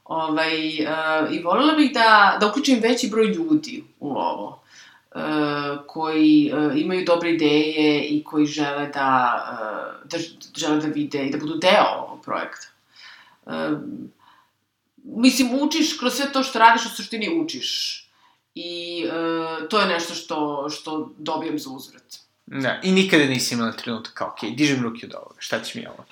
Ovaj, 0.05 0.55
uh, 0.69 1.33
I 1.33 1.43
volila 1.43 1.75
bih 1.75 1.91
da, 1.95 2.37
da 2.41 2.47
uključim 2.47 2.81
veći 2.83 3.09
broj 3.09 3.27
ljudi 3.27 3.85
u 4.01 4.11
ovo, 4.11 4.63
uh, 5.15 5.21
koji 5.87 6.53
uh, 6.55 6.81
imaju 6.81 7.05
dobre 7.05 7.31
ideje 7.31 8.05
i 8.05 8.25
koji 8.25 8.47
žele 8.47 8.91
da, 8.95 10.01
da, 10.05 10.19
žele 10.57 10.81
da 10.81 10.87
vide 10.87 11.27
i 11.27 11.31
da 11.31 11.39
budu 11.39 11.57
deo 11.57 11.87
ovog 12.09 12.25
projekta. 12.25 12.67
Uh, 13.47 13.53
mislim, 15.05 15.49
učiš 15.61 15.99
kroz 15.99 16.15
sve 16.15 16.33
to 16.33 16.43
što 16.43 16.59
radiš, 16.59 16.87
u 16.87 16.89
suštini 16.89 17.41
učiš 17.41 18.02
I 18.55 19.05
e, 19.07 19.69
to 19.69 19.81
je 19.81 19.87
nešto 19.87 20.15
što, 20.15 20.69
što 20.71 21.11
dobijem 21.19 21.59
za 21.59 21.71
uzvrat. 21.71 22.17
Da, 22.47 22.81
i 22.83 22.93
nikada 22.93 23.25
nisi 23.25 23.55
imala 23.55 23.73
trenutak 23.73 24.15
kao, 24.15 24.29
ok, 24.29 24.57
dižem 24.57 24.83
ruke 24.83 25.07
od 25.07 25.15
ovoga, 25.15 25.37
šta 25.39 25.63
će 25.63 25.79
mi 25.79 25.87
ovo? 25.87 26.05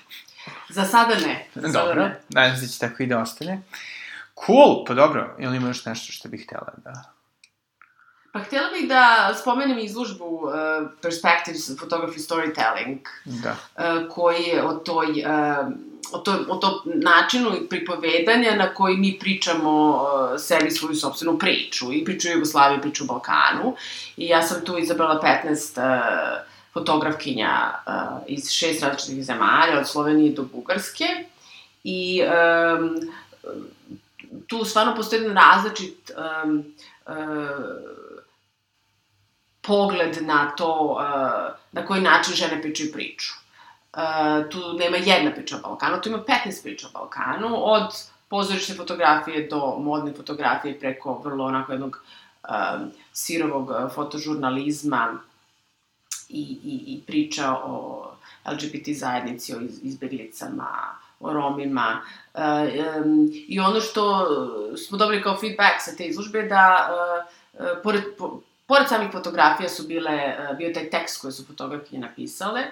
Za 0.68 0.84
sada 0.84 1.14
ne. 1.14 1.48
Za 1.54 1.60
sada 1.60 1.72
dobro, 1.72 2.02
ne. 2.02 2.20
nadam 2.28 2.56
se 2.56 2.62
da 2.62 2.68
će 2.68 2.78
tako 2.78 3.02
i 3.02 3.06
da 3.06 3.18
ostane. 3.18 3.62
Cool, 4.46 4.84
pa 4.84 4.94
dobro, 4.94 5.36
ili 5.38 5.56
ima 5.56 5.68
još 5.68 5.84
nešto 5.84 6.12
što 6.12 6.28
bih 6.28 6.44
htjela 6.46 6.72
da... 6.84 7.19
Pa 8.32 8.38
htjela 8.38 8.70
bih 8.70 8.88
da 8.88 9.34
spomenem 9.40 9.78
izlužbu 9.78 10.24
uh, 10.24 10.52
Perspectives 11.02 11.78
Photography 11.78 12.18
Storytelling, 12.18 12.98
da. 13.24 13.50
uh, 13.50 14.08
koji 14.14 14.42
je 14.42 14.64
o 14.64 14.72
toj 14.72 15.06
uh, 15.06 15.72
o, 16.12 16.18
to, 16.18 16.38
o 16.48 16.56
to 16.56 16.82
načinu 16.84 17.50
pripovedanja 17.70 18.54
na 18.54 18.74
koji 18.74 18.96
mi 18.96 19.18
pričamo 19.20 19.88
uh, 19.90 20.40
sebi 20.40 20.70
svoju 20.70 20.94
sobstvenu 20.94 21.38
priču, 21.38 21.92
i 21.92 22.04
priču 22.04 22.28
o 22.28 22.32
Jugoslaviji, 22.32 22.80
priču 22.80 23.04
o 23.04 23.06
Balkanu. 23.06 23.76
I 24.16 24.26
ja 24.26 24.42
sam 24.42 24.64
tu 24.64 24.78
izabrala 24.78 25.42
15 25.44 25.80
uh, 25.80 26.50
fotografkinja 26.72 27.72
uh, 27.86 27.92
iz 28.26 28.50
šest 28.50 28.82
različitih 28.82 29.24
zemalja, 29.24 29.78
od 29.78 29.88
Slovenije 29.88 30.32
do 30.32 30.42
Bugarske. 30.42 31.06
I 31.84 32.22
um, 32.22 33.12
tu 34.46 34.64
stvarno 34.64 34.94
postoji 34.96 35.22
jedan 35.22 35.36
različit 35.36 36.10
um, 36.44 36.64
uh, 37.06 37.14
pogled 39.62 40.18
na 40.22 40.50
to 40.50 40.96
uh, 40.98 41.56
na 41.72 41.86
koji 41.86 42.00
način 42.00 42.34
žene 42.34 42.62
pričaju 42.62 42.92
priču. 42.92 43.34
Uh, 43.94 44.50
tu 44.50 44.58
nema 44.78 44.96
jedna 44.96 45.32
priča 45.32 45.56
o 45.56 45.60
Balkanu, 45.60 46.00
tu 46.00 46.08
ima 46.08 46.18
15 46.18 46.62
priča 46.62 46.86
o 46.86 46.98
Balkanu, 46.98 47.48
od 47.52 47.88
pozorišne 48.28 48.74
fotografije 48.74 49.48
do 49.48 49.76
modne 49.78 50.12
fotografije 50.12 50.80
preko 50.80 51.20
vrlo 51.24 51.44
onako 51.44 51.72
jednog 51.72 52.02
um, 52.48 52.90
sirovog 53.12 53.70
uh, 53.70 53.94
fotožurnalizma 53.94 55.18
i, 56.28 56.58
i, 56.64 56.94
i 56.94 57.02
priča 57.06 57.52
o 57.52 58.06
LGBT 58.52 58.88
zajednici, 58.88 59.54
o 59.54 59.60
izbeglicama, 59.82 60.68
o 61.20 61.32
Romima. 61.32 62.00
Um, 62.34 63.30
I 63.48 63.60
ono 63.60 63.80
što 63.80 64.26
smo 64.76 64.98
dobili 64.98 65.22
kao 65.22 65.36
feedback 65.36 65.74
sa 65.78 65.96
te 65.96 66.04
izložbe 66.04 66.42
da 66.42 66.88
uh, 66.90 67.66
pored, 67.82 68.02
po, 68.18 68.40
pored 68.70 68.88
samih 68.88 69.08
fotografija 69.12 69.68
su 69.68 69.86
bile, 69.86 70.16
uh, 70.38 70.56
bio 70.58 70.70
taj 70.74 70.90
tekst 70.90 71.20
koje 71.20 71.32
su 71.32 71.46
fotografije 71.46 72.00
napisale, 72.00 72.62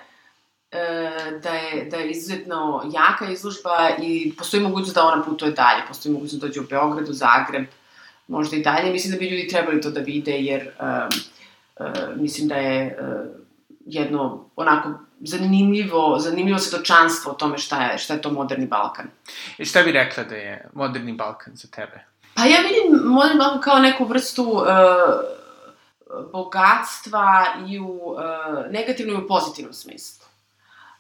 e, 0.73 1.41
da 1.43 1.51
je, 1.51 1.85
da 1.85 1.97
je 1.97 2.11
izuzetno 2.11 2.91
jaka 2.93 3.33
izložba 3.33 3.91
i 4.03 4.33
postoji 4.39 4.63
mogućnost 4.63 4.95
da 4.95 5.05
ona 5.05 5.23
putuje 5.23 5.53
dalje, 5.53 5.83
postoji 5.89 6.13
mogućnost 6.13 6.41
da 6.41 6.47
dođe 6.47 6.61
u 6.61 6.67
Beograd, 6.71 7.09
u 7.09 7.13
Zagreb, 7.13 7.67
možda 8.29 8.57
i 8.57 8.63
dalje. 8.63 8.93
Mislim 8.93 9.13
da 9.13 9.19
bi 9.19 9.29
ljudi 9.29 9.49
trebali 9.49 9.81
to 9.81 9.91
da 9.91 10.01
vide, 10.01 10.33
jer 10.33 10.71
um, 10.81 11.09
uh, 11.77 12.17
mislim 12.17 12.49
da 12.49 12.55
je 12.55 12.99
uh, 13.01 13.27
jedno 13.87 14.45
onako 14.57 14.89
zanimljivo, 15.21 16.19
zanimljivo 16.19 16.59
svetočanstvo 16.59 17.33
o 17.33 17.35
tome 17.35 17.59
šta 17.59 17.83
je, 17.83 17.99
šta 17.99 18.15
je 18.15 18.23
to 18.23 18.31
moderni 18.31 18.67
Balkan. 18.67 19.07
I 19.59 19.65
šta 19.65 19.83
bi 19.83 19.93
rekla 19.93 20.25
da 20.25 20.35
je 20.35 20.69
moderni 20.75 21.13
Balkan 21.13 21.57
za 21.57 21.69
tebe? 21.69 22.05
Pa 22.35 22.45
ja 22.45 22.59
vidim 22.61 23.01
moderni 23.05 23.39
Balkan 23.39 23.61
kao 23.61 23.79
neku 23.79 24.05
vrstu 24.05 24.43
uh, 24.43 24.65
bogatstva 26.33 27.47
i 27.69 27.79
u 27.81 27.87
uh, 27.87 28.19
negativnom 28.71 29.17
i 29.17 29.25
u 29.25 29.29
pozitivnom 29.29 29.73
smislu. 29.73 30.29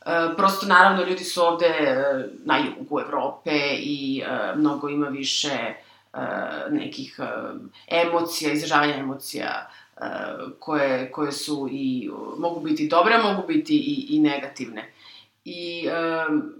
E, 0.08 0.36
prosto, 0.36 0.66
naravno, 0.66 1.04
ljudi 1.04 1.24
su 1.24 1.42
ovde 1.42 1.66
e, 1.66 2.28
na 2.44 2.58
jugu 2.58 3.00
Evrope 3.00 3.50
i 3.78 4.22
e, 4.26 4.56
mnogo 4.56 4.88
ima 4.88 5.08
više 5.08 5.74
nekih 6.70 7.20
emocija, 7.88 8.52
izražavanja 8.52 8.94
emocija 8.94 9.68
koje, 10.58 11.12
koje 11.12 11.32
su 11.32 11.68
i, 11.72 12.10
mogu 12.38 12.60
biti 12.60 12.88
dobre, 12.88 13.18
mogu 13.18 13.46
biti 13.46 13.76
i, 13.76 14.16
i 14.16 14.20
negativne. 14.20 14.92
I 15.44 15.88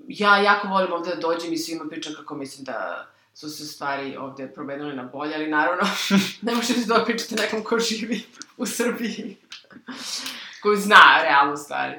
ja 0.08 0.37
jako 0.37 0.68
volim 0.68 0.92
ovde 0.92 1.14
da 1.14 1.20
dođem 1.20 1.52
i 1.52 1.56
svima 1.58 1.84
pričam 1.90 2.14
kako 2.14 2.34
mislim 2.34 2.64
da 2.64 3.06
su 3.38 3.51
se 3.51 3.64
stvari 3.64 4.16
ovde 4.16 4.53
promenile 4.55 4.94
na 4.94 5.03
bolje, 5.03 5.35
ali 5.35 5.48
naravno 5.48 5.83
ne 6.42 6.55
možete 6.55 6.81
da 6.87 7.05
pričate 7.05 7.35
nekom 7.35 7.64
ko 7.64 7.79
živi 7.79 8.22
u 8.57 8.66
Srbiji, 8.66 9.37
koji 10.62 10.77
zna 10.77 11.22
realno 11.22 11.57
stvari. 11.57 11.94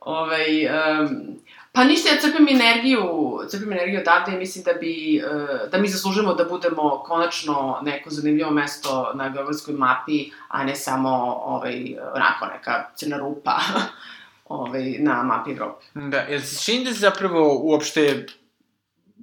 Ovaj, 0.00 0.66
um, 0.66 1.38
Pa 1.72 1.84
ništa, 1.84 2.08
ja 2.08 2.20
crpim 2.20 2.48
energiju, 2.48 3.02
crpim 3.48 3.72
energiju 3.72 4.00
odavde 4.00 4.32
i 4.32 4.38
mislim 4.38 4.64
da 4.64 4.72
bi, 4.72 5.16
e, 5.16 5.68
da 5.70 5.78
mi 5.78 5.88
zaslužimo 5.88 6.34
da 6.34 6.44
budemo 6.44 7.02
konačno 7.06 7.80
neko 7.82 8.10
zanimljivo 8.10 8.50
mesto 8.50 9.12
na 9.14 9.28
geografskoj 9.28 9.74
mapi, 9.74 10.30
a 10.48 10.64
ne 10.64 10.76
samo 10.76 11.08
ovaj, 11.44 11.96
onako 12.14 12.46
neka 12.46 12.90
crna 12.96 13.16
rupa 13.18 13.58
ovaj, 14.48 14.96
na 14.98 15.22
mapi 15.22 15.50
Evrope. 15.50 15.84
Da, 15.94 16.18
jel 16.18 16.40
se 16.40 16.64
čini 16.64 16.84
da 16.84 16.92
zapravo 16.92 17.58
uopšte 17.62 18.26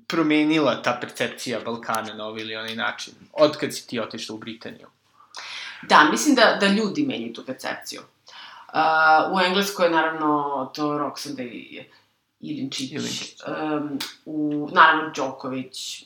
promenila 0.07 0.81
ta 0.81 0.97
percepcija 1.01 1.59
Balkana 1.59 2.13
na 2.13 2.25
ovaj 2.25 2.41
ili 2.41 2.55
onaj 2.55 2.75
način, 2.75 3.13
od 3.33 3.57
kad 3.57 3.75
si 3.75 3.87
ti 3.87 3.99
otišla 3.99 4.35
u 4.35 4.37
Britaniju? 4.37 4.87
Da, 5.81 6.07
mislim 6.11 6.35
da, 6.35 6.57
da 6.59 6.67
ljudi 6.67 7.05
menjaju 7.05 7.33
tu 7.33 7.45
percepciju. 7.45 8.01
Uh, 8.01 9.35
u 9.35 9.39
Engleskoj 9.39 9.85
je 9.85 9.91
naravno 9.91 10.71
to 10.75 10.97
Roxanne 10.97 11.43
i 11.43 11.83
Ilinčić, 12.39 12.91
Ilinčić. 12.91 13.41
Um, 13.47 13.99
u, 14.25 14.69
naravno 14.73 15.11
Đoković, 15.15 16.03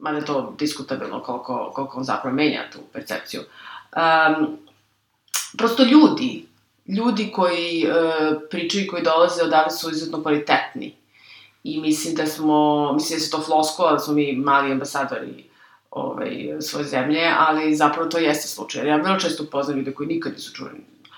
mada 0.00 0.18
je 0.18 0.24
to 0.24 0.54
diskutabilno 0.58 1.22
koliko, 1.22 1.72
koliko 1.74 1.98
on 1.98 2.04
zapravo 2.04 2.36
menja 2.36 2.70
tu 2.72 2.78
percepciju. 2.92 3.40
Um, 3.40 4.58
prosto 5.58 5.82
ljudi, 5.82 6.46
ljudi 6.86 7.32
koji 7.34 7.86
uh, 7.86 8.42
pričaju 8.50 8.84
i 8.84 8.86
koji 8.86 9.02
dolaze 9.02 9.42
odavde 9.42 9.70
su 9.70 9.90
izuzetno 9.90 10.22
kvalitetni. 10.22 10.97
I 11.68 11.80
mislim 11.80 12.14
da 12.14 12.26
smo, 12.26 12.92
mislim 12.92 13.18
da 13.18 13.24
se 13.24 13.30
to 13.30 13.42
floskola, 13.42 13.92
da 13.92 13.98
smo 13.98 14.14
mi 14.14 14.32
mali 14.32 14.72
ambasadori 14.72 15.44
ovaj, 15.90 16.30
svoje 16.60 16.84
zemlje, 16.84 17.32
ali 17.38 17.74
zapravo 17.74 18.08
to 18.08 18.18
jeste 18.18 18.48
slučaj. 18.48 18.88
Ja 18.88 18.96
vrlo 18.96 19.18
često 19.18 19.42
upoznam 19.42 19.78
ljude 19.78 19.94
koji 19.94 20.06
nikad 20.06 20.32
nisu 20.32 20.54
čuli, 20.54 20.70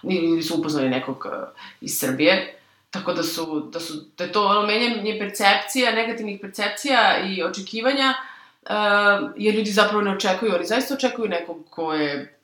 nisu 0.03 0.59
upoznali 0.59 0.89
nekog 0.89 1.27
uh, 1.27 1.49
iz 1.81 1.99
Srbije, 1.99 2.61
Tako 2.91 3.13
da 3.13 3.23
su, 3.23 3.71
da 3.73 3.81
su, 3.81 3.95
da 4.19 4.25
je 4.25 4.33
to 4.33 4.47
ono 4.47 4.67
menjanje 4.67 5.17
percepcija, 5.19 5.95
negativnih 5.95 6.41
percepcija 6.41 7.19
i 7.27 7.43
očekivanja, 7.43 8.15
uh, 8.63 9.31
jer 9.37 9.55
ljudi 9.55 9.71
zapravo 9.71 10.03
ne 10.03 10.11
očekuju, 10.11 10.55
oni 10.55 10.67
zaista 10.67 10.95
očekuju 10.95 11.29
nekog 11.29 11.57
ko 11.71 11.93
je 11.95 12.39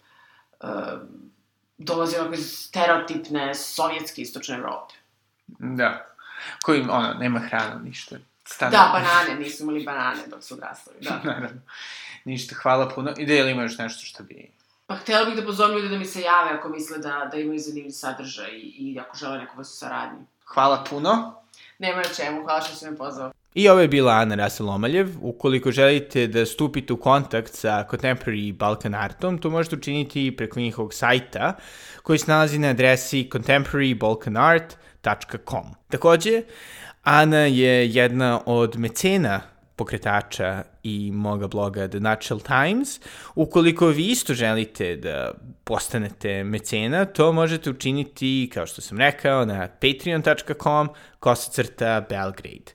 uh, 0.60 0.68
dolazi 1.78 2.16
onako 2.16 2.34
iz 2.34 2.58
stereotipne 2.58 3.54
sovjetske 3.54 4.22
istočne 4.22 4.54
Evrope. 4.54 4.94
Da. 5.58 6.06
Koji, 6.62 6.80
ono, 6.80 7.14
nema 7.14 7.38
hrana, 7.38 7.80
ništa. 7.84 8.16
Stane. 8.44 8.70
Da, 8.70 8.90
banane, 8.92 9.40
nisu 9.40 9.62
imali 9.62 9.84
banane 9.84 10.22
dok 10.26 10.42
su 10.42 10.54
odrastali, 10.54 10.96
da. 11.00 11.20
Naravno. 11.32 11.60
Ništa, 12.24 12.54
hvala 12.62 12.88
puno. 12.88 13.14
I 13.18 13.26
da 13.26 13.32
li 13.32 13.50
ima 13.50 13.62
još 13.62 13.78
nešto 13.78 14.06
što 14.06 14.22
bi... 14.22 14.50
Pa 14.86 14.96
htela 14.96 15.24
bih 15.24 15.36
da 15.36 15.44
pozovem 15.44 15.76
ljude 15.76 15.88
da 15.88 15.98
mi 15.98 16.04
se 16.04 16.20
jave 16.20 16.50
ako 16.58 16.68
misle 16.68 16.98
da, 16.98 17.28
da 17.32 17.36
imaju 17.38 17.58
zanimljiv 17.58 17.90
sadržaj 17.90 18.50
i, 18.50 18.74
i 18.78 18.98
ako 19.00 19.16
žele 19.16 19.38
neku 19.38 19.56
vrstu 19.56 19.76
saradnje. 19.76 20.24
Hvala 20.44 20.84
puno. 20.90 21.34
Nema 21.78 21.96
na 21.96 22.14
čemu, 22.16 22.42
hvala 22.42 22.60
što 22.60 22.74
si 22.74 22.90
me 22.90 22.96
pozvao. 22.96 23.32
I 23.54 23.68
ovo 23.68 23.80
je 23.80 23.88
bila 23.88 24.12
Ana 24.12 24.36
Rasel-Omaljev. 24.36 25.08
Ukoliko 25.20 25.70
želite 25.70 26.26
da 26.26 26.46
stupite 26.46 26.92
u 26.92 26.96
kontakt 26.96 27.54
sa 27.54 27.84
Contemporary 27.90 28.52
Balkan 28.52 28.94
Artom, 28.94 29.38
to 29.38 29.50
možete 29.50 29.76
učiniti 29.76 30.36
preko 30.36 30.60
njihovog 30.60 30.94
sajta 30.94 31.56
koji 32.02 32.18
se 32.18 32.30
nalazi 32.30 32.58
na 32.58 32.68
adresi 32.68 33.28
contemporarybalkanart.com. 33.32 34.85
Takođe, 35.88 36.42
Ana 37.02 37.38
je 37.38 37.90
jedna 37.94 38.40
od 38.46 38.76
mecena 38.78 39.40
pokretača 39.76 40.62
i 40.82 41.10
moga 41.12 41.48
bloga 41.48 41.88
The 41.88 42.00
Natural 42.00 42.40
Times. 42.40 43.00
Ukoliko 43.34 43.86
vi 43.86 44.06
isto 44.06 44.34
želite 44.34 44.96
da 44.96 45.32
postanete 45.64 46.44
mecena, 46.44 47.04
to 47.04 47.32
možete 47.32 47.70
učiniti, 47.70 48.50
kao 48.54 48.66
što 48.66 48.80
sam 48.80 48.98
rekao, 48.98 49.44
na 49.44 49.68
patreon.com 49.68 50.88
kosacrta 51.20 52.06
Belgrade. 52.08 52.72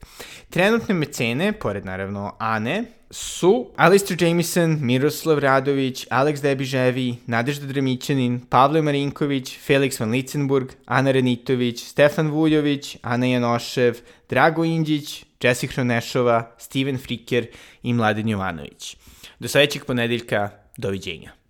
Trenutne 0.50 0.96
mecene, 0.96 1.54
pored 1.54 1.86
naravno 1.86 2.36
Ane, 2.40 2.84
su 3.10 3.72
Alistair 3.76 4.24
Jamison, 4.24 4.78
Miroslav 4.82 5.40
Radović, 5.40 6.08
Alex 6.10 6.42
Debiževi, 6.42 7.16
Nadežda 7.28 7.68
Dremićanin, 7.68 8.40
Pavle 8.50 8.82
Marinković, 8.82 9.58
Felix 9.68 10.00
Van 10.00 10.12
Licenburg, 10.12 10.72
Ana 10.86 11.12
Renitović, 11.12 11.84
Stefan 11.84 12.30
Vuljović, 12.32 12.98
Ana 13.02 13.26
Janošev, 13.26 13.98
Drago 14.30 14.64
Indjić, 14.64 15.26
Jesse 15.44 15.68
Hronešova, 15.68 16.56
Steven 16.58 16.98
Friker 16.98 17.48
i 17.84 17.94
Mladen 17.94 18.30
Jovanović. 18.30 18.98
Do 19.40 19.48
sledećeg 19.48 19.86
ponedeljka, 19.86 20.50
doviđenja. 20.78 21.41